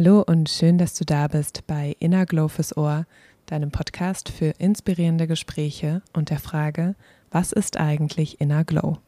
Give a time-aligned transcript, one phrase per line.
[0.00, 3.04] Hallo und schön, dass du da bist bei Inner Glow fürs Ohr,
[3.46, 6.94] deinem Podcast für inspirierende Gespräche und der Frage,
[7.32, 8.98] was ist eigentlich Inner Glow?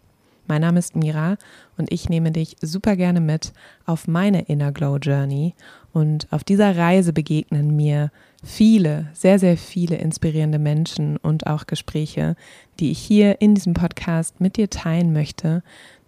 [0.48, 1.36] Mein Name ist Mira
[1.78, 3.52] und ich nehme dich super gerne mit
[3.86, 5.54] auf meine Inner Glow Journey
[5.92, 8.10] und auf dieser Reise begegnen mir
[8.42, 12.34] viele, sehr, sehr viele inspirierende Menschen und auch Gespräche,
[12.80, 15.62] die ich hier in diesem Podcast mit dir teilen möchte,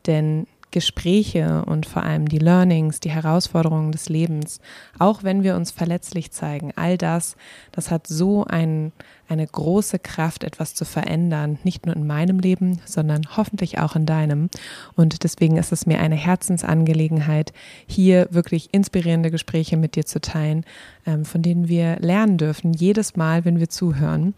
[0.09, 4.61] denn Gespräche und vor allem die Learnings, die Herausforderungen des Lebens,
[4.99, 7.37] auch wenn wir uns verletzlich zeigen, all das,
[7.71, 8.91] das hat so ein,
[9.29, 14.07] eine große Kraft, etwas zu verändern, nicht nur in meinem Leben, sondern hoffentlich auch in
[14.07, 14.51] deinem.
[14.97, 17.53] Und deswegen ist es mir eine Herzensangelegenheit,
[17.87, 20.65] hier wirklich inspirierende Gespräche mit dir zu teilen,
[21.07, 24.35] ähm, von denen wir lernen dürfen, jedes Mal, wenn wir zuhören.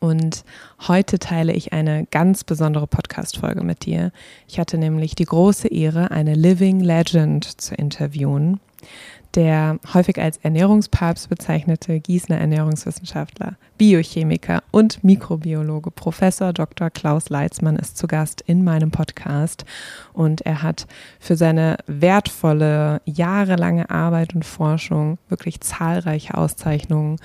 [0.00, 0.44] Und
[0.86, 4.12] heute teile ich eine ganz besondere Podcast-Folge mit dir.
[4.46, 8.60] Ich hatte nämlich die große Ehre, eine Living Legend zu interviewen
[9.34, 16.90] der häufig als Ernährungspapst bezeichnete Gießener Ernährungswissenschaftler, Biochemiker und Mikrobiologe Professor Dr.
[16.90, 19.64] Klaus Leitzmann ist zu Gast in meinem Podcast
[20.12, 20.86] und er hat
[21.20, 27.16] für seine wertvolle, jahrelange Arbeit und Forschung wirklich zahlreiche Auszeichnungen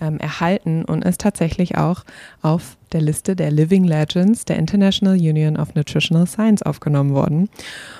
[0.00, 2.04] ähm, erhalten und ist tatsächlich auch
[2.42, 7.48] auf der Liste der Living Legends der International Union of Nutritional Science aufgenommen worden.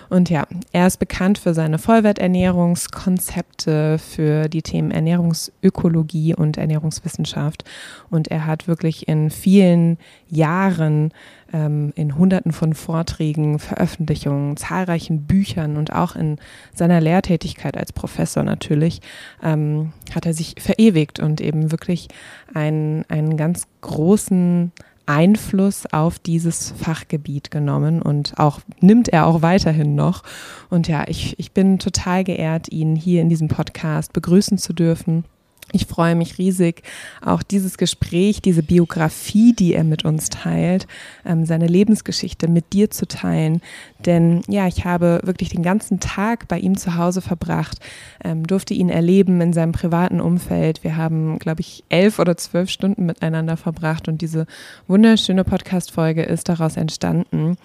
[0.08, 7.64] Und ja, er ist bekannt für seine Vollwerternährungskonzepte, für die Themen Ernährungsökologie und Ernährungswissenschaft.
[8.10, 11.12] Und er hat wirklich in vielen Jahren
[11.52, 16.36] ähm, in Hunderten von Vorträgen, Veröffentlichungen, zahlreichen Büchern und auch in
[16.74, 19.00] seiner Lehrtätigkeit als Professor natürlich,
[19.42, 22.08] ähm, hat er sich verewigt und eben wirklich
[22.54, 24.72] einen, einen ganz großen
[25.10, 30.22] Einfluss auf dieses Fachgebiet genommen und auch nimmt er auch weiterhin noch.
[30.68, 35.24] Und ja, ich, ich bin total geehrt, ihn hier in diesem Podcast begrüßen zu dürfen.
[35.72, 36.82] Ich freue mich riesig,
[37.24, 40.86] auch dieses Gespräch, diese Biografie, die er mit uns teilt,
[41.24, 43.60] ähm, seine Lebensgeschichte mit dir zu teilen.
[44.04, 47.78] Denn ja, ich habe wirklich den ganzen Tag bei ihm zu Hause verbracht,
[48.24, 50.82] ähm, durfte ihn erleben in seinem privaten Umfeld.
[50.82, 54.46] Wir haben, glaube ich, elf oder zwölf Stunden miteinander verbracht und diese
[54.88, 57.56] wunderschöne Podcast-Folge ist daraus entstanden.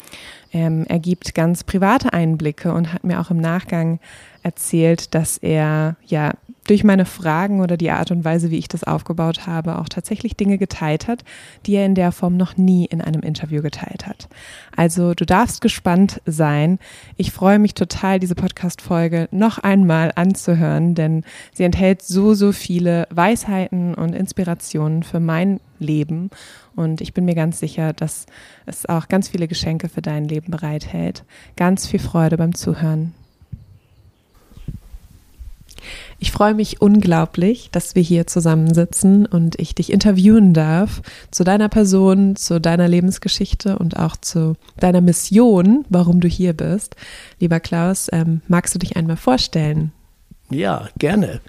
[0.56, 4.00] Ähm, er gibt ganz private Einblicke und hat mir auch im Nachgang
[4.42, 6.32] erzählt, dass er ja
[6.66, 10.38] durch meine Fragen oder die Art und Weise, wie ich das aufgebaut habe, auch tatsächlich
[10.38, 11.26] Dinge geteilt hat,
[11.66, 14.30] die er in der Form noch nie in einem Interview geteilt hat.
[14.78, 16.80] Also du darfst gespannt sein.
[17.18, 23.10] Ich freue mich total, diese Podcast-Folge noch einmal anzuhören, denn sie enthält so, so viele
[23.10, 26.30] Weisheiten und Inspirationen für mein Leben.
[26.75, 28.25] Und ich bin mir ganz sicher, dass
[28.66, 31.24] es auch ganz viele Geschenke für dein Leben bereithält.
[31.56, 33.13] Ganz viel Freude beim Zuhören.
[36.19, 41.69] Ich freue mich unglaublich, dass wir hier zusammensitzen und ich dich interviewen darf zu deiner
[41.69, 46.96] Person, zu deiner Lebensgeschichte und auch zu deiner Mission, warum du hier bist.
[47.40, 49.92] Lieber Klaus, ähm, magst du dich einmal vorstellen?
[50.50, 51.42] Ja, gerne.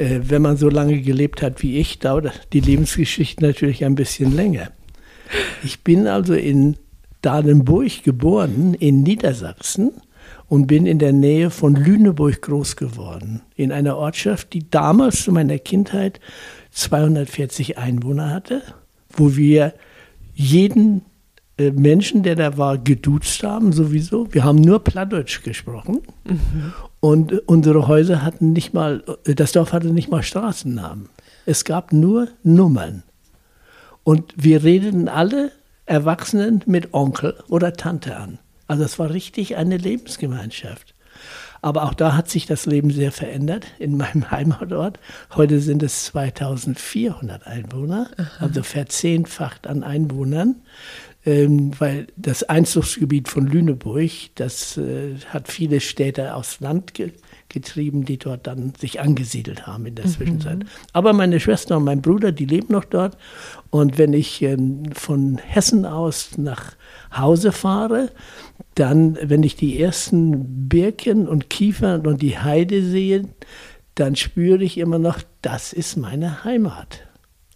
[0.00, 4.34] Äh, wenn man so lange gelebt hat wie ich, dauert die Lebensgeschichte natürlich ein bisschen
[4.34, 4.70] länger.
[5.62, 6.76] Ich bin also in
[7.20, 9.92] Dahlenburg geboren, in Niedersachsen
[10.48, 13.42] und bin in der Nähe von Lüneburg groß geworden.
[13.56, 16.18] In einer Ortschaft, die damals zu meiner Kindheit
[16.70, 18.62] 240 Einwohner hatte,
[19.10, 19.74] wo wir
[20.34, 21.02] jeden
[21.58, 24.32] äh, Menschen, der da war, geduzt haben, sowieso.
[24.32, 26.00] Wir haben nur Plattdeutsch gesprochen.
[26.24, 26.72] Mhm.
[27.00, 31.08] Und unsere Häuser hatten nicht mal, das Dorf hatte nicht mal Straßennamen.
[31.46, 33.02] Es gab nur Nummern.
[34.04, 35.52] Und wir redeten alle
[35.86, 38.38] Erwachsenen mit Onkel oder Tante an.
[38.66, 40.94] Also es war richtig eine Lebensgemeinschaft.
[41.62, 44.98] Aber auch da hat sich das Leben sehr verändert in meinem Heimatort.
[45.34, 48.28] Heute sind es 2400 Einwohner, Aha.
[48.38, 50.56] also verzehnfacht an Einwohnern,
[51.30, 57.12] ähm, weil das Einzugsgebiet von Lüneburg, das äh, hat viele Städte aufs Land ge
[57.48, 60.10] getrieben, die dort dann sich angesiedelt haben in der mhm.
[60.10, 60.58] Zwischenzeit.
[60.92, 63.16] Aber meine Schwester und mein Bruder, die leben noch dort.
[63.70, 66.76] Und wenn ich ähm, von Hessen aus nach
[67.12, 68.10] Hause fahre,
[68.76, 73.24] dann, wenn ich die ersten Birken und Kiefern und die Heide sehe,
[73.96, 77.09] dann spüre ich immer noch, das ist meine Heimat.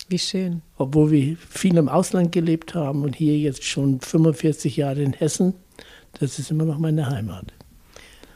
[0.09, 0.63] Wie schön.
[0.77, 5.55] Obwohl wir viel im Ausland gelebt haben und hier jetzt schon 45 Jahre in Hessen,
[6.21, 7.53] das ist immer noch meine Heimat.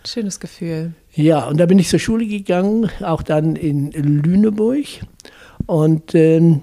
[0.06, 0.94] Schönes Gefühl.
[1.14, 4.86] Ja, und da bin ich zur Schule gegangen, auch dann in Lüneburg.
[5.66, 6.62] Und ähm,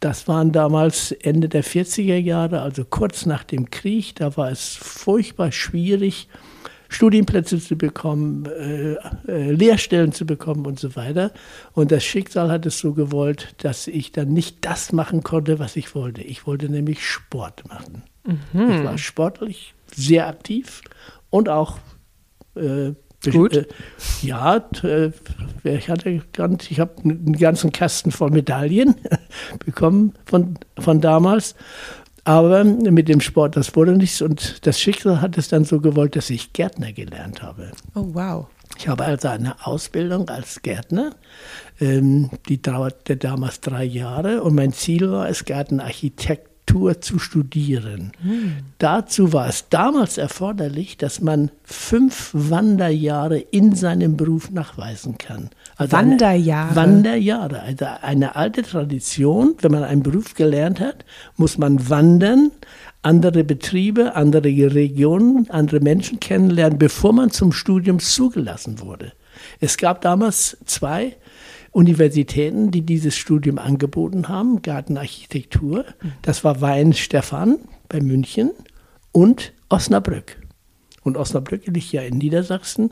[0.00, 4.14] das waren damals Ende der 40er Jahre, also kurz nach dem Krieg.
[4.16, 6.28] Da war es furchtbar schwierig
[6.88, 8.94] Studienplätze zu bekommen, äh,
[9.26, 11.32] äh, Lehrstellen zu bekommen und so weiter.
[11.72, 15.76] Und das Schicksal hat es so gewollt, dass ich dann nicht das machen konnte, was
[15.76, 16.22] ich wollte.
[16.22, 18.02] Ich wollte nämlich Sport machen.
[18.24, 18.70] Mhm.
[18.70, 20.82] Ich war sportlich sehr aktiv
[21.30, 21.78] und auch
[22.54, 22.92] äh,
[23.24, 23.56] Gut.
[23.56, 23.66] Äh,
[24.22, 25.10] ja, äh,
[25.64, 28.94] ich hatte ganz, ich habe einen ganzen Kasten voll Medaillen
[29.64, 31.56] bekommen von, von damals.
[32.28, 34.20] Aber mit dem Sport, das wurde nichts.
[34.20, 37.72] Und das Schicksal hat es dann so gewollt, dass ich Gärtner gelernt habe.
[37.94, 38.46] Oh, wow.
[38.76, 41.12] Ich habe also eine Ausbildung als Gärtner.
[41.80, 44.42] Ähm, die dauerte damals drei Jahre.
[44.42, 48.12] Und mein Ziel war es, Gartenarchitekt Architektur zu studieren.
[48.22, 48.56] Hm.
[48.78, 55.50] Dazu war es damals erforderlich, dass man fünf Wanderjahre in seinem Beruf nachweisen kann.
[55.76, 56.76] Also Wanderjahre?
[56.76, 57.62] Wanderjahre.
[57.62, 59.54] Also eine alte Tradition.
[59.60, 61.04] Wenn man einen Beruf gelernt hat,
[61.36, 62.50] muss man wandern,
[63.02, 69.12] andere Betriebe, andere Regionen, andere Menschen kennenlernen, bevor man zum Studium zugelassen wurde.
[69.60, 71.16] Es gab damals zwei
[71.72, 75.84] Universitäten, die dieses Studium angeboten haben, Gartenarchitektur.
[76.22, 78.50] Das war Weinstefan bei München
[79.12, 80.36] und Osnabrück.
[81.02, 82.90] Und Osnabrück liegt ja in Niedersachsen.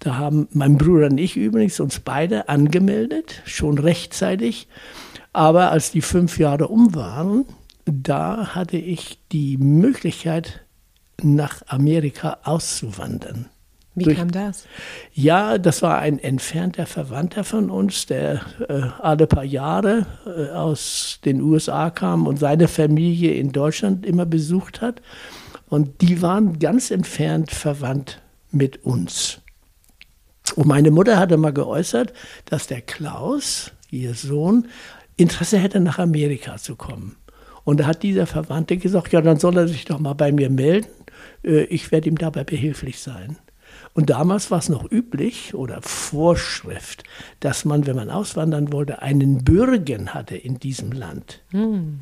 [0.00, 4.68] Da haben mein Bruder und ich übrigens uns beide angemeldet, schon rechtzeitig.
[5.32, 7.44] Aber als die fünf Jahre um waren,
[7.84, 10.64] da hatte ich die Möglichkeit,
[11.22, 13.48] nach Amerika auszuwandern.
[13.94, 14.66] Wie durch, kam das?
[15.12, 21.18] Ja, das war ein entfernter Verwandter von uns, der äh, alle paar Jahre äh, aus
[21.24, 25.02] den USA kam und seine Familie in Deutschland immer besucht hat.
[25.68, 29.40] Und die waren ganz entfernt verwandt mit uns.
[30.54, 32.12] Und meine Mutter hatte mal geäußert,
[32.46, 34.68] dass der Klaus, ihr Sohn,
[35.16, 37.16] Interesse hätte, nach Amerika zu kommen.
[37.64, 40.50] Und da hat dieser Verwandte gesagt, ja, dann soll er sich doch mal bei mir
[40.50, 40.88] melden.
[41.44, 43.36] Äh, ich werde ihm dabei behilflich sein.
[43.94, 47.04] Und damals war es noch üblich oder Vorschrift,
[47.40, 51.42] dass man, wenn man auswandern wollte, einen Bürgen hatte in diesem Land.
[51.50, 52.00] Hm.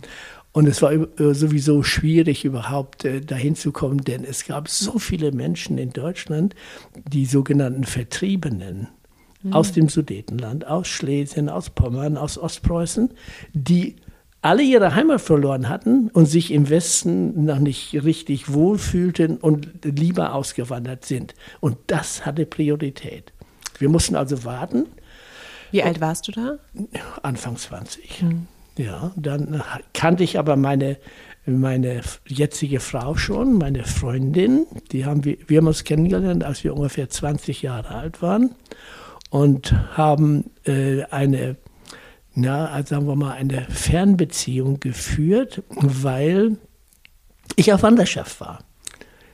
[0.53, 4.99] Und es war äh, sowieso schwierig, überhaupt äh, dahin zu kommen, denn es gab so
[4.99, 6.55] viele Menschen in Deutschland,
[7.09, 8.89] die sogenannten Vertriebenen
[9.43, 9.53] hm.
[9.53, 13.11] aus dem Sudetenland, aus Schlesien, aus Pommern, aus Ostpreußen,
[13.53, 13.97] die
[14.43, 20.35] alle ihre Heimat verloren hatten und sich im Westen noch nicht richtig wohlfühlten und lieber
[20.35, 21.35] ausgewandert sind.
[21.61, 23.33] Und das hatte Priorität.
[23.79, 24.87] Wir mussten also warten.
[25.71, 26.59] Wie alt warst du da?
[27.23, 28.23] Anfang 20.
[28.23, 28.47] Hm.
[28.79, 30.97] Ja, dann kannte ich aber meine,
[31.45, 34.67] meine jetzige Frau schon, meine Freundin.
[34.93, 38.55] Die haben wir, wir haben uns kennengelernt, als wir ungefähr 20 Jahre alt waren
[39.29, 41.57] und haben äh, eine
[42.41, 46.57] na, sagen wir mal, eine Fernbeziehung geführt, weil
[47.57, 48.61] ich auf Wanderschaft war.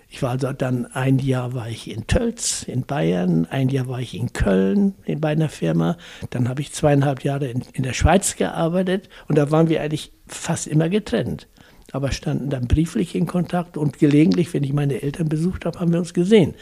[0.08, 4.00] Ich war also dann ein Jahr war ich in Tölz in Bayern, ein Jahr war
[4.00, 5.96] ich in Köln in, bei einer Firma,
[6.30, 10.12] dann habe ich zweieinhalb Jahre in, in der Schweiz gearbeitet und da waren wir eigentlich
[10.26, 11.48] fast immer getrennt.
[11.92, 15.92] Aber standen dann brieflich in Kontakt und gelegentlich, wenn ich meine Eltern besucht habe, haben
[15.92, 16.54] wir uns gesehen.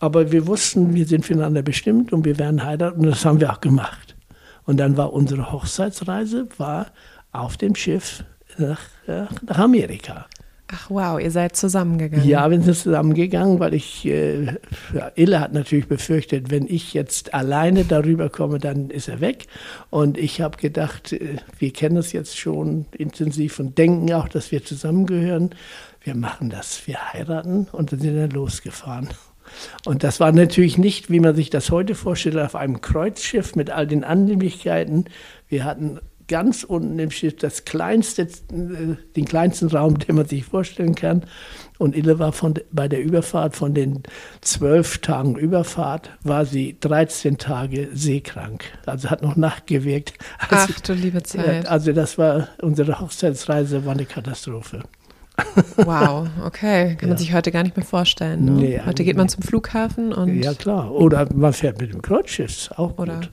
[0.00, 3.52] Aber wir wussten, wir sind füreinander bestimmt und wir werden heiraten und das haben wir
[3.52, 4.03] auch gemacht.
[4.66, 6.86] Und dann war unsere Hochzeitsreise war
[7.32, 8.24] auf dem Schiff
[8.58, 10.26] nach, nach Amerika.
[10.68, 12.26] Ach wow, ihr seid zusammengegangen.
[12.26, 14.46] Ja, wir sind zusammengegangen, weil ich, äh,
[14.94, 19.46] ja, Ille hat natürlich befürchtet, wenn ich jetzt alleine darüber komme, dann ist er weg.
[19.90, 24.52] Und ich habe gedacht, äh, wir kennen es jetzt schon intensiv und denken auch, dass
[24.52, 25.50] wir zusammengehören.
[26.00, 29.10] Wir machen das, wir heiraten und dann sind wir losgefahren.
[29.84, 33.70] Und das war natürlich nicht, wie man sich das heute vorstellt, auf einem Kreuzschiff mit
[33.70, 35.06] all den Annehmlichkeiten.
[35.48, 40.44] Wir hatten ganz unten im Schiff das kleinste, äh, den kleinsten Raum, den man sich
[40.44, 41.24] vorstellen kann.
[41.78, 44.02] Und Ille war von, bei der Überfahrt, von den
[44.40, 48.64] zwölf Tagen Überfahrt, war sie 13 Tage seekrank.
[48.86, 50.14] Also hat noch nachgewirkt.
[50.48, 51.66] Also, Ach du liebe Zeit.
[51.66, 54.82] Also das war, unsere Hochzeitsreise war eine Katastrophe.
[55.76, 56.96] Wow, okay.
[56.96, 57.08] Kann ja.
[57.08, 58.44] man sich heute gar nicht mehr vorstellen.
[58.44, 58.50] Ne?
[58.52, 60.42] Nee, heute geht man zum Flughafen und.
[60.42, 60.92] Ja, klar.
[60.92, 63.30] Oder man fährt mit dem Kreuzschiff, auch Oder, gut.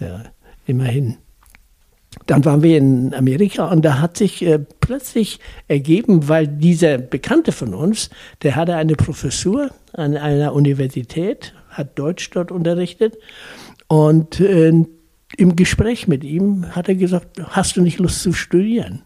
[0.00, 0.06] Ja.
[0.06, 0.22] ja.
[0.66, 1.18] immerhin.
[2.26, 7.52] Dann waren wir in Amerika und da hat sich äh, plötzlich ergeben, weil dieser Bekannte
[7.52, 8.10] von uns,
[8.42, 13.16] der hatte eine Professur an einer Universität, hat Deutsch dort unterrichtet
[13.86, 14.72] und äh,
[15.36, 19.02] im Gespräch mit ihm hat er gesagt, hast du nicht Lust zu studieren?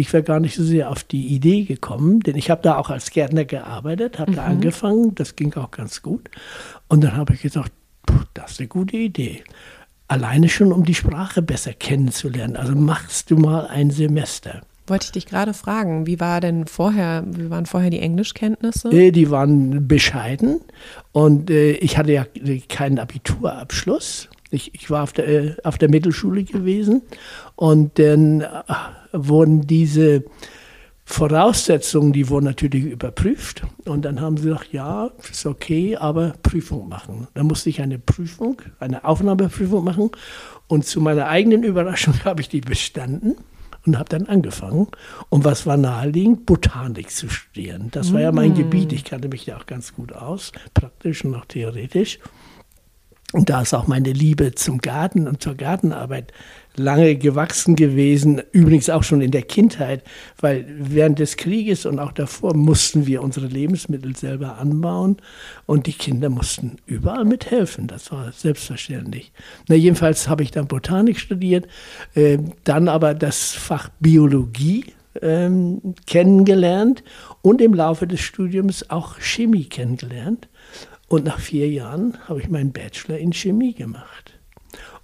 [0.00, 2.90] Ich wäre gar nicht so sehr auf die Idee gekommen, denn ich habe da auch
[2.90, 4.36] als Gärtner gearbeitet, habe mhm.
[4.36, 6.30] da angefangen, das ging auch ganz gut.
[6.88, 7.72] Und dann habe ich gesagt,
[8.34, 9.44] das ist eine gute Idee.
[10.08, 12.56] Alleine schon, um die Sprache besser kennenzulernen.
[12.56, 14.62] Also machst du mal ein Semester.
[14.86, 18.88] Wollte ich dich gerade fragen, wie war denn vorher, wie waren vorher die Englischkenntnisse?
[18.90, 20.62] Äh, die waren bescheiden
[21.12, 22.26] und äh, ich hatte ja
[22.68, 24.29] keinen Abiturabschluss.
[24.50, 27.02] Ich, ich war auf der, äh, auf der Mittelschule gewesen
[27.56, 28.46] und dann äh,
[29.12, 30.24] wurden diese
[31.10, 33.62] Voraussetzungen, die wurden natürlich überprüft.
[33.84, 37.26] Und dann haben sie gesagt, ja, ist okay, aber Prüfung machen.
[37.34, 40.10] Dann musste ich eine Prüfung, eine Aufnahmeprüfung machen.
[40.68, 43.36] Und zu meiner eigenen Überraschung habe ich die bestanden
[43.84, 44.86] und habe dann angefangen.
[45.30, 46.46] Und was war naheliegend?
[46.46, 47.88] Botanik zu studieren.
[47.90, 48.56] Das war ja mein mm.
[48.56, 48.92] Gebiet.
[48.92, 52.20] Ich kannte mich ja auch ganz gut aus, praktisch und auch theoretisch.
[53.32, 56.32] Und da ist auch meine Liebe zum Garten und zur Gartenarbeit
[56.76, 60.02] lange gewachsen gewesen, übrigens auch schon in der Kindheit,
[60.40, 65.18] weil während des Krieges und auch davor mussten wir unsere Lebensmittel selber anbauen
[65.66, 67.86] und die Kinder mussten überall mithelfen.
[67.86, 69.32] Das war selbstverständlich.
[69.68, 71.66] Na, jedenfalls habe ich dann Botanik studiert,
[72.14, 74.86] äh, dann aber das Fach Biologie
[75.22, 77.02] ähm, kennengelernt
[77.42, 80.48] und im Laufe des Studiums auch Chemie kennengelernt.
[81.10, 84.38] Und nach vier Jahren habe ich meinen Bachelor in Chemie gemacht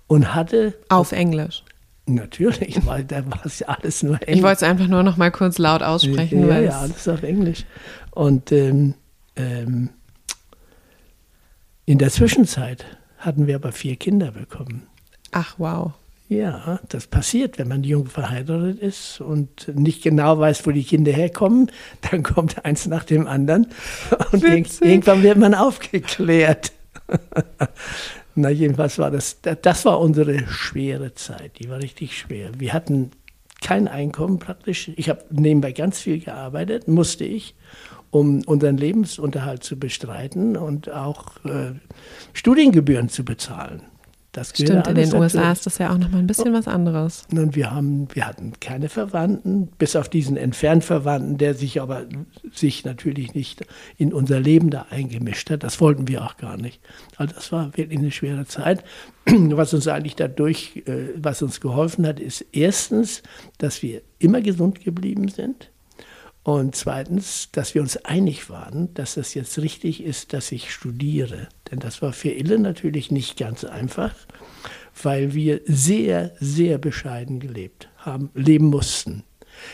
[0.06, 0.78] und hatte.
[0.88, 1.64] Auf Englisch.
[2.06, 4.36] Natürlich, weil da war es ja alles nur Englisch.
[4.36, 6.46] Ich wollte es einfach nur noch mal kurz laut aussprechen.
[6.46, 7.64] Ja, ja, alles auf Englisch.
[8.12, 8.94] Und ähm,
[9.34, 9.90] ähm,
[11.86, 12.84] in der Zwischenzeit
[13.18, 14.86] hatten wir aber vier Kinder bekommen.
[15.32, 15.94] Ach, wow.
[16.28, 21.12] Ja, das passiert, wenn man jung verheiratet ist und nicht genau weiß, wo die Kinder
[21.12, 21.70] herkommen.
[22.10, 23.68] Dann kommt eins nach dem anderen
[24.32, 24.88] und Witzig.
[24.88, 26.72] irgendwann wird man aufgeklärt.
[28.34, 31.58] Na, jedenfalls war das, das war unsere schwere Zeit.
[31.60, 32.50] Die war richtig schwer.
[32.58, 33.12] Wir hatten
[33.62, 34.90] kein Einkommen praktisch.
[34.96, 37.54] Ich habe nebenbei ganz viel gearbeitet, musste ich,
[38.10, 41.72] um unseren Lebensunterhalt zu bestreiten und auch äh,
[42.32, 43.82] Studiengebühren zu bezahlen.
[44.36, 45.16] Das Stimmt, in den dazu.
[45.16, 47.26] USA ist das ja auch nochmal ein bisschen was anderes.
[47.32, 52.04] Und wir, haben, wir hatten keine Verwandten, bis auf diesen Entfernverwandten, der sich aber
[52.52, 53.64] sich natürlich nicht
[53.96, 55.62] in unser Leben da eingemischt hat.
[55.62, 56.82] Das wollten wir auch gar nicht.
[57.16, 58.84] Also das war wirklich eine schwere Zeit.
[59.24, 63.22] Was uns eigentlich dadurch, äh, was uns geholfen hat, ist erstens,
[63.56, 65.70] dass wir immer gesund geblieben sind.
[66.42, 71.48] Und zweitens, dass wir uns einig waren, dass es jetzt richtig ist, dass ich studiere.
[71.70, 74.14] Denn das war für Ille natürlich nicht ganz einfach,
[75.02, 79.24] weil wir sehr, sehr bescheiden gelebt haben, leben mussten.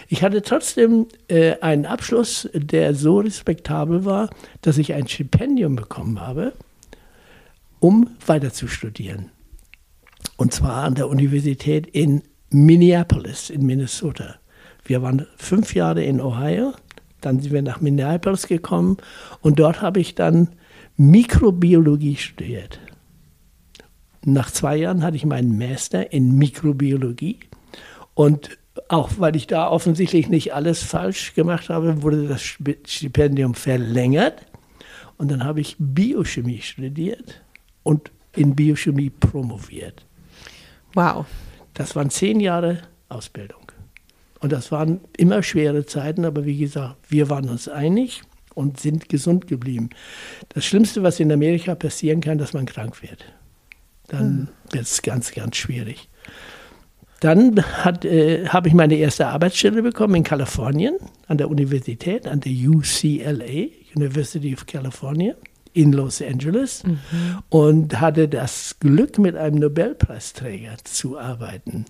[0.09, 4.31] Ich hatte trotzdem äh, einen Abschluss, der so respektabel war,
[4.61, 6.53] dass ich ein Stipendium bekommen habe,
[7.81, 9.31] um weiter zu studieren.
[10.37, 14.37] Und zwar an der Universität in Minneapolis in Minnesota.
[14.85, 16.75] Wir waren fünf Jahre in Ohio,
[17.21, 18.99] dann sind wir nach Minneapolis gekommen
[19.41, 20.49] und dort habe ich dann
[20.97, 22.81] Mikrobiologie studiert.
[24.25, 27.41] Nach zwei Jahren hatte ich meinen Master in Mikrobiologie
[28.15, 28.59] und
[28.89, 34.47] auch weil ich da offensichtlich nicht alles falsch gemacht habe, wurde das Stipendium verlängert
[35.19, 37.43] und dann habe ich Biochemie studiert
[37.83, 40.07] und in Biochemie promoviert.
[40.95, 41.27] Wow.
[41.75, 43.73] Das waren zehn Jahre Ausbildung.
[44.41, 48.23] Und das waren immer schwere Zeiten, aber wie gesagt, wir waren uns einig
[48.55, 49.91] und sind gesund geblieben.
[50.51, 53.25] Das Schlimmste, was in Amerika passieren kann, dass man krank wird.
[54.09, 54.49] Dann hm.
[54.73, 56.09] wird es ganz, ganz schwierig.
[57.21, 57.57] Dann
[58.03, 60.97] äh, habe ich meine erste Arbeitsstelle bekommen in Kalifornien,
[61.29, 65.35] an der Universität, an der UCLA, University of California
[65.73, 66.99] in Los Angeles mhm.
[67.49, 71.87] und hatte das Glück, mit einem Nobelpreisträger zu arbeiten.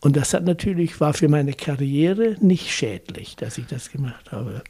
[0.00, 4.62] Und das hat natürlich, war für meine Karriere nicht schädlich, dass ich das gemacht habe.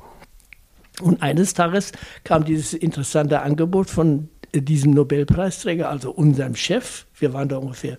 [1.03, 1.93] Und eines Tages
[2.25, 7.07] kam dieses interessante Angebot von diesem Nobelpreisträger, also unserem Chef.
[7.17, 7.97] Wir waren da ungefähr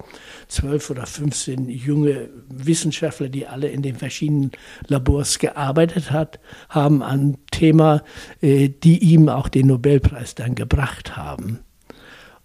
[0.48, 4.51] zwölf oder 15 junge Wissenschaftler, die alle in den verschiedenen
[4.88, 6.39] Labors gearbeitet hat,
[6.70, 8.03] haben an Thema,
[8.41, 11.60] äh, die ihm auch den Nobelpreis dann gebracht haben.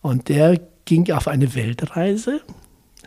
[0.02, 2.42] Und der ging auf eine Weltreise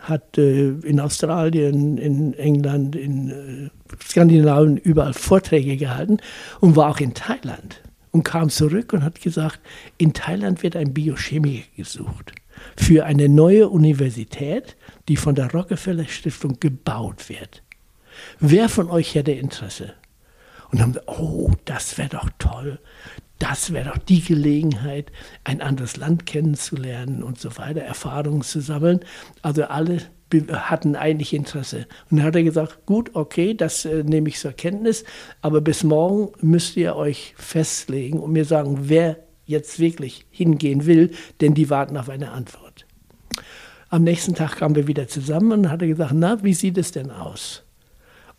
[0.09, 3.69] hat äh, in Australien, in England, in äh,
[4.03, 6.17] Skandinavien überall Vorträge gehalten
[6.59, 9.59] und war auch in Thailand und kam zurück und hat gesagt,
[9.97, 12.33] in Thailand wird ein Biochemiker gesucht
[12.75, 14.75] für eine neue Universität,
[15.07, 17.63] die von der Rockefeller Stiftung gebaut wird.
[18.39, 19.93] Wer von euch hätte Interesse?
[20.71, 22.79] Und haben gesagt, oh, das wäre doch toll
[23.39, 25.11] das wäre doch die Gelegenheit,
[25.43, 28.99] ein anderes Land kennenzulernen und so weiter, Erfahrungen zu sammeln.
[29.41, 30.01] Also alle
[30.51, 31.87] hatten eigentlich Interesse.
[32.11, 35.03] Und dann hat er gesagt, gut, okay, das äh, nehme ich zur Kenntnis,
[35.41, 41.11] aber bis morgen müsst ihr euch festlegen und mir sagen, wer jetzt wirklich hingehen will,
[41.41, 42.85] denn die warten auf eine Antwort.
[43.89, 46.91] Am nächsten Tag kamen wir wieder zusammen und hat er gesagt, na, wie sieht es
[46.91, 47.63] denn aus?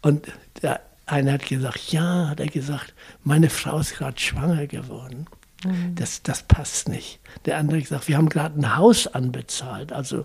[0.01, 0.29] Und
[0.63, 0.81] der
[1.11, 5.27] eine hat gesagt, ja, hat er gesagt, meine Frau ist gerade schwanger geworden.
[5.65, 5.95] Mhm.
[5.95, 7.21] Das, das passt nicht.
[7.45, 9.93] Der andere hat gesagt, wir haben gerade ein Haus anbezahlt.
[9.93, 10.25] Also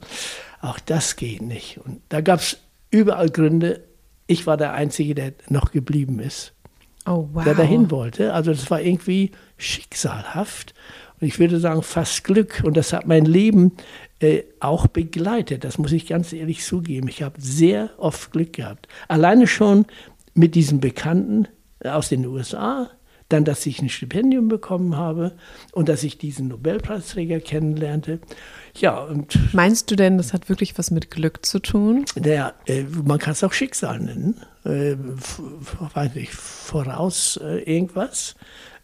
[0.61, 1.79] auch das geht nicht.
[1.83, 2.57] Und da gab es
[2.89, 3.83] überall Gründe.
[4.27, 6.53] Ich war der Einzige, der noch geblieben ist.
[7.05, 7.43] Oh, wow.
[7.43, 8.33] Der dahin wollte.
[8.33, 10.73] Also das war irgendwie schicksalhaft.
[11.19, 12.63] Und ich würde sagen, fast Glück.
[12.65, 13.73] Und das hat mein Leben
[14.19, 15.63] äh, auch begleitet.
[15.63, 17.07] Das muss ich ganz ehrlich zugeben.
[17.07, 18.87] Ich habe sehr oft Glück gehabt.
[19.07, 19.85] Alleine schon
[20.35, 21.47] mit diesen Bekannten
[21.83, 22.91] aus den USA,
[23.29, 25.35] dann, dass ich ein Stipendium bekommen habe
[25.71, 28.19] und dass ich diesen Nobelpreisträger kennenlernte.
[28.77, 32.05] Ja, und Meinst du denn, das hat wirklich was mit Glück zu tun?
[32.15, 34.35] Naja, äh, man kann es auch Schicksal nennen.
[34.63, 34.95] Äh,
[35.93, 38.35] weiß nicht, voraus äh, irgendwas.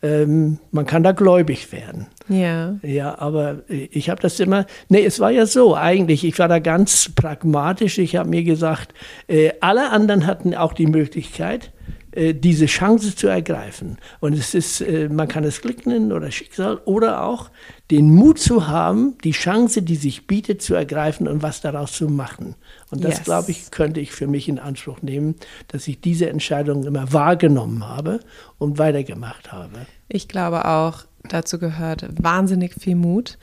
[0.04, 2.08] Ähm, man kann da gläubig werden.
[2.28, 2.76] Ja.
[2.82, 6.60] Ja, aber ich habe das immer, nee, es war ja so eigentlich, ich war da
[6.60, 7.98] ganz pragmatisch.
[7.98, 8.94] Ich habe mir gesagt,
[9.28, 11.72] äh, alle anderen hatten auch die Möglichkeit,
[12.14, 13.98] diese Chance zu ergreifen.
[14.20, 17.50] Und es ist, äh, man kann es Glück nennen oder Schicksal oder auch
[17.90, 22.08] den Mut zu haben, die Chance, die sich bietet, zu ergreifen und was daraus zu
[22.08, 22.56] machen.
[22.90, 23.24] Und das, yes.
[23.24, 25.36] glaube ich, könnte ich für mich in Anspruch nehmen,
[25.68, 28.20] dass ich diese Entscheidung immer wahrgenommen habe
[28.58, 29.86] und weitergemacht habe.
[30.08, 33.38] Ich glaube auch, dazu gehört wahnsinnig viel Mut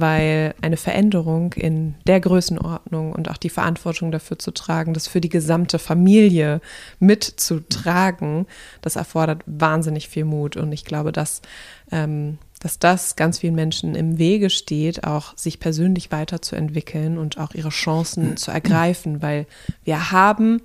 [0.00, 5.20] weil eine Veränderung in der Größenordnung und auch die Verantwortung dafür zu tragen, das für
[5.20, 6.60] die gesamte Familie
[6.98, 8.46] mitzutragen,
[8.82, 10.56] das erfordert wahnsinnig viel Mut.
[10.56, 11.42] Und ich glaube, dass,
[11.90, 17.54] ähm, dass das ganz vielen Menschen im Wege steht, auch sich persönlich weiterzuentwickeln und auch
[17.54, 19.46] ihre Chancen zu ergreifen, weil
[19.84, 20.62] wir haben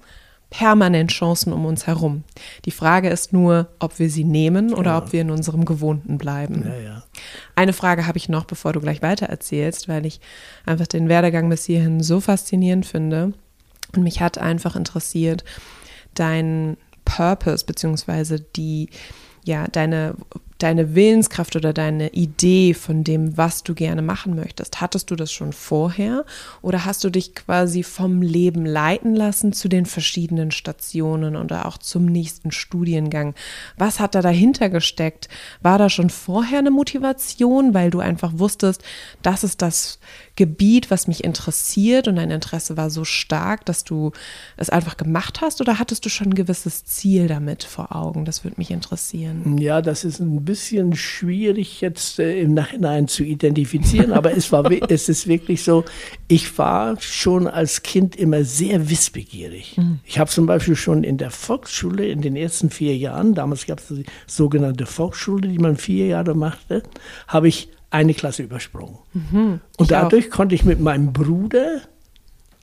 [0.52, 2.24] permanent Chancen um uns herum.
[2.66, 4.98] Die Frage ist nur, ob wir sie nehmen oder ja.
[5.00, 6.66] ob wir in unserem Gewohnten bleiben.
[6.68, 7.04] Ja, ja.
[7.56, 10.20] Eine Frage habe ich noch, bevor du gleich weiter erzählst, weil ich
[10.66, 13.34] einfach den Werdegang bis hierhin so faszinierend finde.
[13.96, 15.46] Und mich hat einfach interessiert,
[16.14, 18.90] dein Purpose, beziehungsweise die,
[19.46, 20.16] ja, deine
[20.64, 24.82] deine Willenskraft oder deine Idee von dem, was du gerne machen möchtest?
[24.82, 26.26] Hattest du das schon vorher
[26.62, 31.78] oder hast du dich quasi vom Leben leiten lassen zu den verschiedenen Stationen oder auch
[31.78, 33.34] zum nächsten Studiengang?
[33.78, 35.30] Was hat da dahinter gesteckt?
[35.62, 38.84] War da schon vorher eine Motivation, weil du einfach wusstest,
[39.22, 40.00] das ist das
[40.36, 44.12] Gebiet, was mich interessiert und dein Interesse war so stark, dass du
[44.58, 48.26] es einfach gemacht hast oder hattest du schon ein gewisses Ziel damit vor Augen?
[48.26, 49.58] Das würde mich interessieren.
[49.58, 55.10] Ja, das ist ein schwierig jetzt äh, im Nachhinein zu identifizieren, aber es, war, es
[55.10, 55.86] ist wirklich so,
[56.28, 59.78] ich war schon als Kind immer sehr wissbegierig.
[59.78, 60.00] Mhm.
[60.06, 63.80] Ich habe zum Beispiel schon in der Volksschule in den ersten vier Jahren, damals gab
[63.80, 66.84] es die sogenannte Volksschule, die man vier Jahre machte,
[67.28, 68.98] habe ich eine Klasse übersprungen.
[69.14, 70.32] Mhm, und dadurch auch.
[70.32, 71.82] konnte ich mit meinem Bruder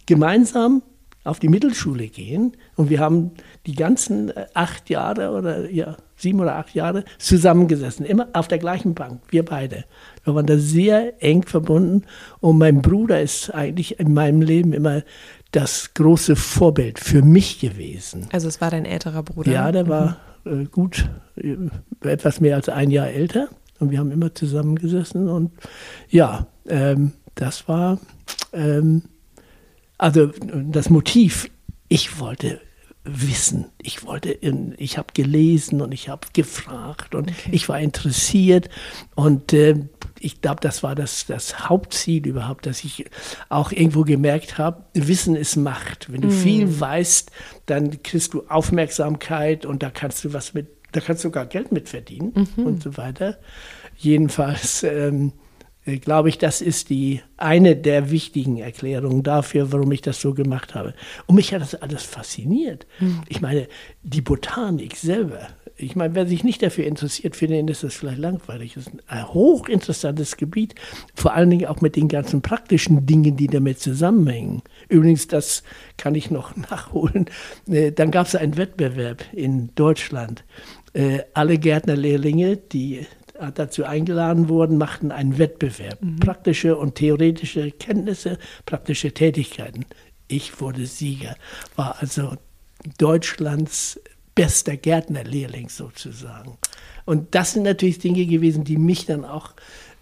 [0.07, 0.83] gemeinsam
[1.29, 2.57] auf die Mittelschule gehen.
[2.77, 3.33] Und wir haben
[3.66, 8.59] die ganzen äh, acht Jahre oder ja, sieben oder acht Jahre zusammengesessen, immer auf der
[8.59, 9.85] gleichen Bank, wir beide.
[10.25, 12.05] Wir waren da sehr eng verbunden.
[12.40, 15.03] Und mein Bruder ist eigentlich in meinem Leben immer
[15.53, 18.29] das große Vorbild für mich gewesen.
[18.33, 19.51] Also es war dein älterer Bruder?
[19.51, 20.62] Ja, der war mhm.
[20.62, 21.57] äh, gut, äh,
[22.03, 23.49] etwas mehr als ein Jahr älter.
[23.79, 25.53] Und wir haben immer zusammengesessen und
[26.09, 28.01] ja, ähm, das war
[28.53, 29.03] ähm,
[29.99, 30.31] also
[30.71, 31.51] das Motiv.
[31.88, 32.61] Ich wollte
[33.05, 33.67] wissen.
[33.81, 37.51] Ich wollte, in, ich habe gelesen und ich habe gefragt und okay.
[37.53, 38.69] ich war interessiert
[39.15, 39.87] und äh,
[40.21, 43.07] ich glaube, das war das, das Hauptziel überhaupt, dass ich
[43.49, 46.13] auch irgendwo gemerkt habe, Wissen ist Macht.
[46.13, 46.33] Wenn du mm.
[46.33, 47.31] viel weißt,
[47.67, 51.71] dann kriegst du Aufmerksamkeit und da kannst du was mit da kannst du sogar Geld
[51.71, 52.65] mit verdienen mhm.
[52.65, 53.39] und so weiter.
[53.99, 55.48] Jedenfalls ähm, äh,
[55.96, 60.74] glaube ich, das ist die eine der wichtigen Erklärungen dafür, warum ich das so gemacht
[60.74, 60.94] habe.
[61.27, 62.87] Und mich hat das alles fasziniert.
[63.01, 63.22] Mhm.
[63.29, 63.68] Ich meine,
[64.03, 65.48] die Botanik selber.
[65.81, 68.74] Ich meine, wer sich nicht dafür interessiert, für den ist das vielleicht langweilig.
[68.74, 70.74] Das ist ein hochinteressantes Gebiet,
[71.14, 74.62] vor allen Dingen auch mit den ganzen praktischen Dingen, die damit zusammenhängen.
[74.88, 75.62] Übrigens, das
[75.96, 77.27] kann ich noch nachholen.
[77.68, 80.44] Äh, dann gab es einen Wettbewerb in Deutschland
[80.92, 83.07] äh, alle Gärtnerlehrlinge, die
[83.55, 86.03] dazu eingeladen wurden, machten einen Wettbewerb.
[86.03, 86.20] Mhm.
[86.20, 89.85] Praktische und theoretische Kenntnisse, praktische Tätigkeiten.
[90.27, 91.37] Ich wurde Sieger,
[91.77, 92.35] war also
[92.98, 94.01] Deutschlands
[94.35, 96.59] bester Gärtnerlehrling sozusagen.
[97.05, 99.55] Und das sind natürlich Dinge gewesen, die mich dann auch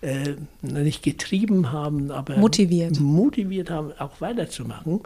[0.02, 3.00] äh, nicht getrieben haben, aber motiviert.
[3.00, 5.00] motiviert haben, auch weiterzumachen.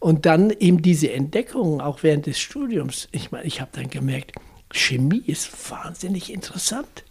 [0.00, 3.08] Und dann eben diese Entdeckungen, auch während des Studiums.
[3.10, 4.32] Ich meine, ich habe dann gemerkt,
[4.70, 7.04] Chemie ist wahnsinnig interessant.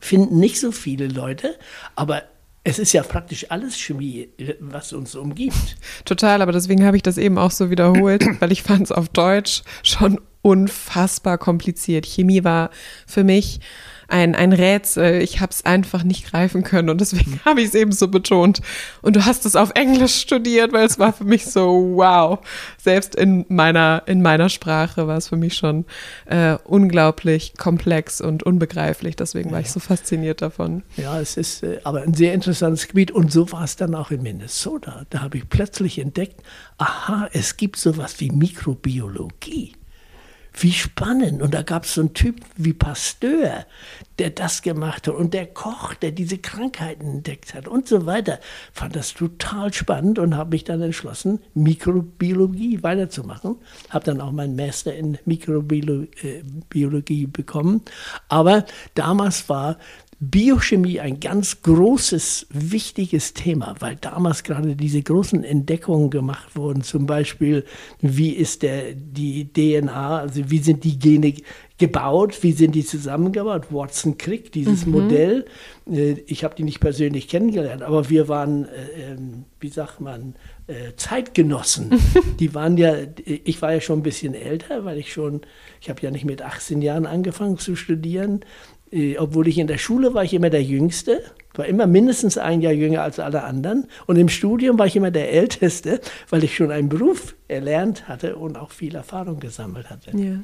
[0.00, 1.56] Finden nicht so viele Leute,
[1.96, 2.22] aber
[2.64, 4.28] Es ist ja praktisch alles Chemie,
[4.60, 5.76] was uns umgibt.
[6.04, 9.08] Total, aber deswegen habe ich das eben auch so wiederholt, weil ich fand es auf
[9.08, 12.04] Deutsch schon unfassbar kompliziert.
[12.04, 12.70] Chemie war
[13.06, 13.60] für mich
[14.08, 15.20] ein, ein Rätsel.
[15.22, 17.44] Ich habe es einfach nicht greifen können und deswegen hm.
[17.44, 18.60] habe ich es eben so betont.
[19.02, 22.38] Und du hast es auf Englisch studiert, weil es war für mich so, wow.
[22.78, 25.84] Selbst in meiner, in meiner Sprache war es für mich schon
[26.26, 29.14] äh, unglaublich komplex und unbegreiflich.
[29.14, 30.82] Deswegen war ich so fasziniert davon.
[30.96, 34.10] Ja, es ist äh, aber ein sehr interessantes Gebiet und so war es dann auch
[34.10, 35.04] in Minnesota.
[35.10, 36.42] Da habe ich plötzlich entdeckt,
[36.78, 39.72] aha, es gibt sowas wie Mikrobiologie.
[40.60, 41.40] Wie spannend.
[41.42, 43.66] Und da gab es so einen Typ wie Pasteur,
[44.18, 45.14] der das gemacht hat.
[45.14, 48.40] Und der Koch, der diese Krankheiten entdeckt hat und so weiter.
[48.72, 53.56] Fand das total spannend und habe mich dann entschlossen, Mikrobiologie weiterzumachen.
[53.90, 57.82] Habe dann auch meinen Master in Mikrobiologie äh, bekommen.
[58.28, 59.78] Aber damals war
[60.20, 66.82] Biochemie ein ganz großes, wichtiges Thema, weil damals gerade diese großen Entdeckungen gemacht wurden.
[66.82, 67.64] Zum Beispiel,
[68.00, 71.34] wie ist der, die DNA, also wie sind die Gene
[71.78, 73.72] gebaut, wie sind die zusammengebaut?
[73.72, 74.92] Watson Crick, dieses mhm.
[74.92, 75.44] Modell.
[75.88, 80.34] Äh, ich habe die nicht persönlich kennengelernt, aber wir waren, äh, ähm, wie sagt man,
[80.66, 81.92] äh, Zeitgenossen.
[82.40, 85.42] die waren ja, ich war ja schon ein bisschen älter, weil ich schon,
[85.80, 88.40] ich habe ja nicht mit 18 Jahren angefangen zu studieren.
[88.90, 91.22] Äh, obwohl ich in der Schule war ich immer der Jüngste,
[91.54, 93.86] war immer mindestens ein Jahr jünger als alle anderen.
[94.06, 98.36] Und im Studium war ich immer der Älteste, weil ich schon einen Beruf erlernt hatte
[98.36, 100.16] und auch viel Erfahrung gesammelt hatte.
[100.16, 100.40] Ja.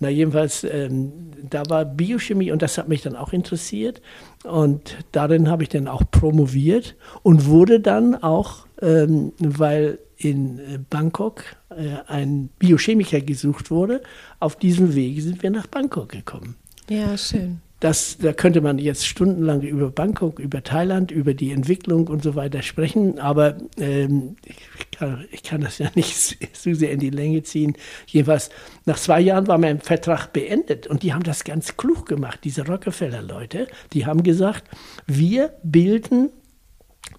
[0.00, 1.12] Na jedenfalls, ähm,
[1.48, 4.00] da war Biochemie und das hat mich dann auch interessiert.
[4.44, 10.78] Und darin habe ich dann auch promoviert und wurde dann auch, ähm, weil in äh,
[10.88, 14.02] Bangkok äh, ein Biochemiker gesucht wurde,
[14.38, 16.56] auf diesem Wege sind wir nach Bangkok gekommen.
[16.88, 17.60] Ja, schön.
[17.80, 22.34] Das, da könnte man jetzt stundenlang über Bangkok, über Thailand, über die Entwicklung und so
[22.34, 26.14] weiter sprechen, aber ähm, ich, kann, ich, kann, das ja nicht
[26.54, 27.74] so sehr in die Länge ziehen.
[28.06, 28.50] Jedenfalls,
[28.84, 32.66] nach zwei Jahren war mein Vertrag beendet und die haben das ganz klug gemacht, diese
[32.66, 33.66] Rockefeller-Leute.
[33.94, 34.64] Die haben gesagt,
[35.06, 36.28] wir bilden